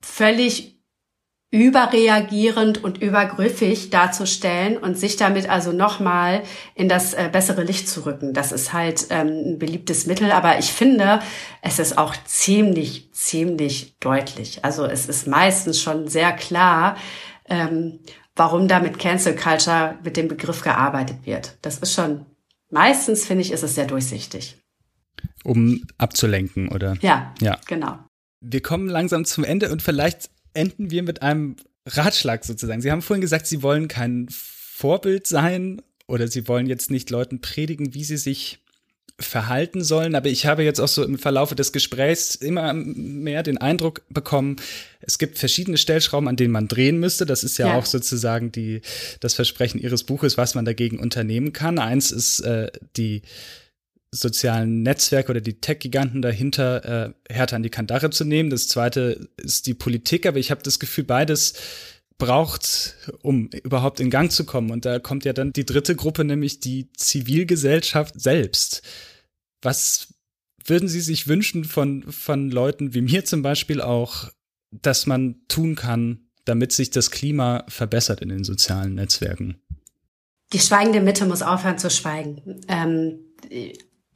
[0.00, 0.80] völlig
[1.52, 6.44] überreagierend und übergriffig darzustellen und sich damit also nochmal
[6.76, 8.32] in das äh, bessere Licht zu rücken.
[8.32, 11.18] Das ist halt ähm, ein beliebtes Mittel, aber ich finde,
[11.60, 14.64] es ist auch ziemlich, ziemlich deutlich.
[14.64, 16.96] Also es ist meistens schon sehr klar,
[17.48, 17.98] ähm,
[18.36, 21.56] warum da mit Cancel Culture mit dem Begriff gearbeitet wird.
[21.62, 22.26] Das ist schon,
[22.70, 24.59] meistens finde ich, ist es sehr durchsichtig
[25.44, 26.96] um abzulenken, oder?
[27.00, 27.98] Ja, ja, genau.
[28.40, 32.80] Wir kommen langsam zum Ende und vielleicht enden wir mit einem Ratschlag sozusagen.
[32.80, 37.40] Sie haben vorhin gesagt, Sie wollen kein Vorbild sein oder Sie wollen jetzt nicht Leuten
[37.40, 38.60] predigen, wie sie sich
[39.20, 40.14] verhalten sollen.
[40.14, 44.56] Aber ich habe jetzt auch so im Verlaufe des Gesprächs immer mehr den Eindruck bekommen,
[45.00, 47.26] es gibt verschiedene Stellschrauben, an denen man drehen müsste.
[47.26, 47.74] Das ist ja, ja.
[47.76, 48.82] auch sozusagen die,
[49.20, 51.78] das Versprechen Ihres Buches, was man dagegen unternehmen kann.
[51.78, 53.22] Eins ist äh, die
[54.12, 58.50] sozialen Netzwerke oder die Tech-Giganten dahinter äh, härter an die Kandare zu nehmen.
[58.50, 61.54] Das zweite ist die Politik, aber ich habe das Gefühl, beides
[62.18, 64.70] braucht, um überhaupt in Gang zu kommen.
[64.70, 68.82] Und da kommt ja dann die dritte Gruppe, nämlich die Zivilgesellschaft selbst.
[69.62, 70.14] Was
[70.64, 74.28] würden Sie sich wünschen von, von Leuten wie mir zum Beispiel auch,
[74.70, 79.60] dass man tun kann, damit sich das Klima verbessert in den sozialen Netzwerken?
[80.52, 82.60] Die schweigende Mitte muss aufhören zu schweigen.
[82.68, 83.20] Ähm,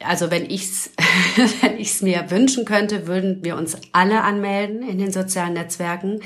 [0.06, 0.90] also wenn ich's,
[1.60, 6.20] wenn ich's mir wünschen könnte, würden wir uns alle anmelden in den sozialen Netzwerken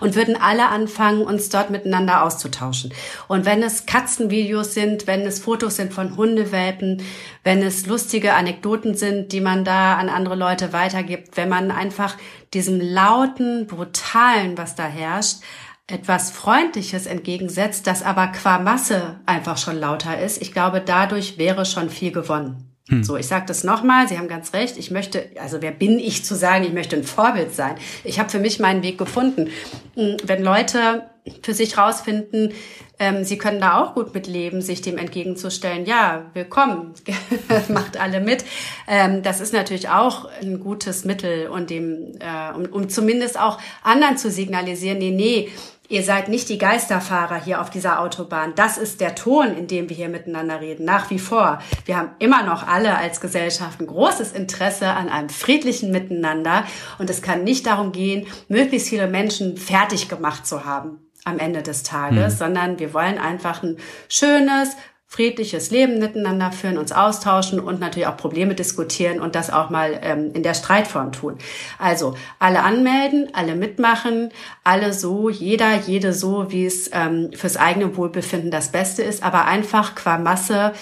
[0.00, 2.92] und würden alle anfangen, uns dort miteinander auszutauschen.
[3.28, 7.02] Und wenn es Katzenvideos sind, wenn es Fotos sind von Hundewelpen,
[7.42, 12.16] wenn es lustige Anekdoten sind, die man da an andere Leute weitergibt, wenn man einfach
[12.52, 15.38] diesem lauten, brutalen, was da herrscht,
[15.86, 21.66] etwas Freundliches entgegensetzt, das aber qua Masse einfach schon lauter ist, ich glaube, dadurch wäre
[21.66, 22.73] schon viel gewonnen.
[22.88, 23.02] Hm.
[23.02, 26.24] So, ich sage das nochmal, Sie haben ganz recht, ich möchte, also wer bin ich
[26.24, 27.76] zu sagen, ich möchte ein Vorbild sein?
[28.04, 29.48] Ich habe für mich meinen Weg gefunden.
[29.94, 31.08] Hm, wenn Leute
[31.42, 32.52] für sich rausfinden,
[32.98, 36.92] ähm, sie können da auch gut mitleben, sich dem entgegenzustellen, ja, willkommen,
[37.68, 38.44] macht alle mit.
[38.86, 43.58] Ähm, das ist natürlich auch ein gutes Mittel, und dem, äh, um, um zumindest auch
[43.82, 45.48] anderen zu signalisieren, nee, nee,
[45.88, 48.54] Ihr seid nicht die Geisterfahrer hier auf dieser Autobahn.
[48.54, 51.58] Das ist der Ton, in dem wir hier miteinander reden, nach wie vor.
[51.84, 56.64] Wir haben immer noch alle als Gesellschaft ein großes Interesse an einem friedlichen Miteinander.
[56.98, 61.62] Und es kann nicht darum gehen, möglichst viele Menschen fertig gemacht zu haben am Ende
[61.62, 62.38] des Tages, mhm.
[62.38, 63.78] sondern wir wollen einfach ein
[64.08, 64.76] schönes,
[65.14, 70.00] friedliches Leben miteinander führen, uns austauschen und natürlich auch Probleme diskutieren und das auch mal
[70.02, 71.38] ähm, in der Streitform tun.
[71.78, 74.30] Also alle anmelden, alle mitmachen,
[74.64, 79.44] alle so, jeder, jede so, wie es ähm, fürs eigene Wohlbefinden das Beste ist, aber
[79.44, 80.72] einfach qua Masse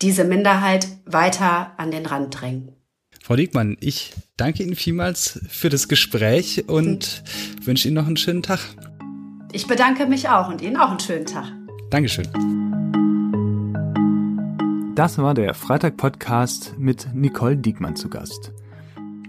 [0.00, 2.72] diese Minderheit weiter an den Rand drängen.
[3.22, 7.22] Frau Diekmann, ich danke Ihnen vielmals für das Gespräch und
[7.58, 7.66] mhm.
[7.66, 8.60] wünsche Ihnen noch einen schönen Tag.
[9.52, 11.52] Ich bedanke mich auch und Ihnen auch einen schönen Tag.
[11.90, 12.77] Dankeschön.
[14.98, 18.52] Das war der Freitag-Podcast mit Nicole Diekmann zu Gast.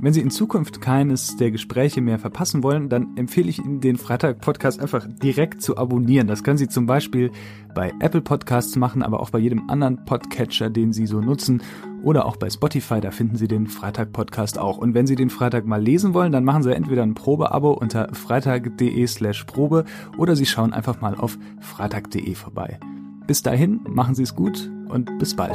[0.02, 3.96] Wenn Sie in Zukunft keines der Gespräche mehr verpassen wollen, dann empfehle ich Ihnen, den
[3.96, 6.26] Freitag-Podcast einfach direkt zu abonnieren.
[6.26, 7.30] Das können Sie zum Beispiel
[7.76, 11.62] bei Apple Podcasts machen, aber auch bei jedem anderen Podcatcher, den Sie so nutzen.
[12.02, 14.80] Oder auch bei Spotify, da finden Sie den Freitag-Podcast auch.
[14.80, 18.10] Und wenn Sie den Freitag mal lesen wollen, dann machen Sie entweder ein Probeabo unter
[18.16, 19.86] freitag.de slash Probe
[20.18, 22.80] oder Sie schauen einfach mal auf freitag.de vorbei.
[23.30, 25.54] Bis dahin, machen Sie es gut und bis bald.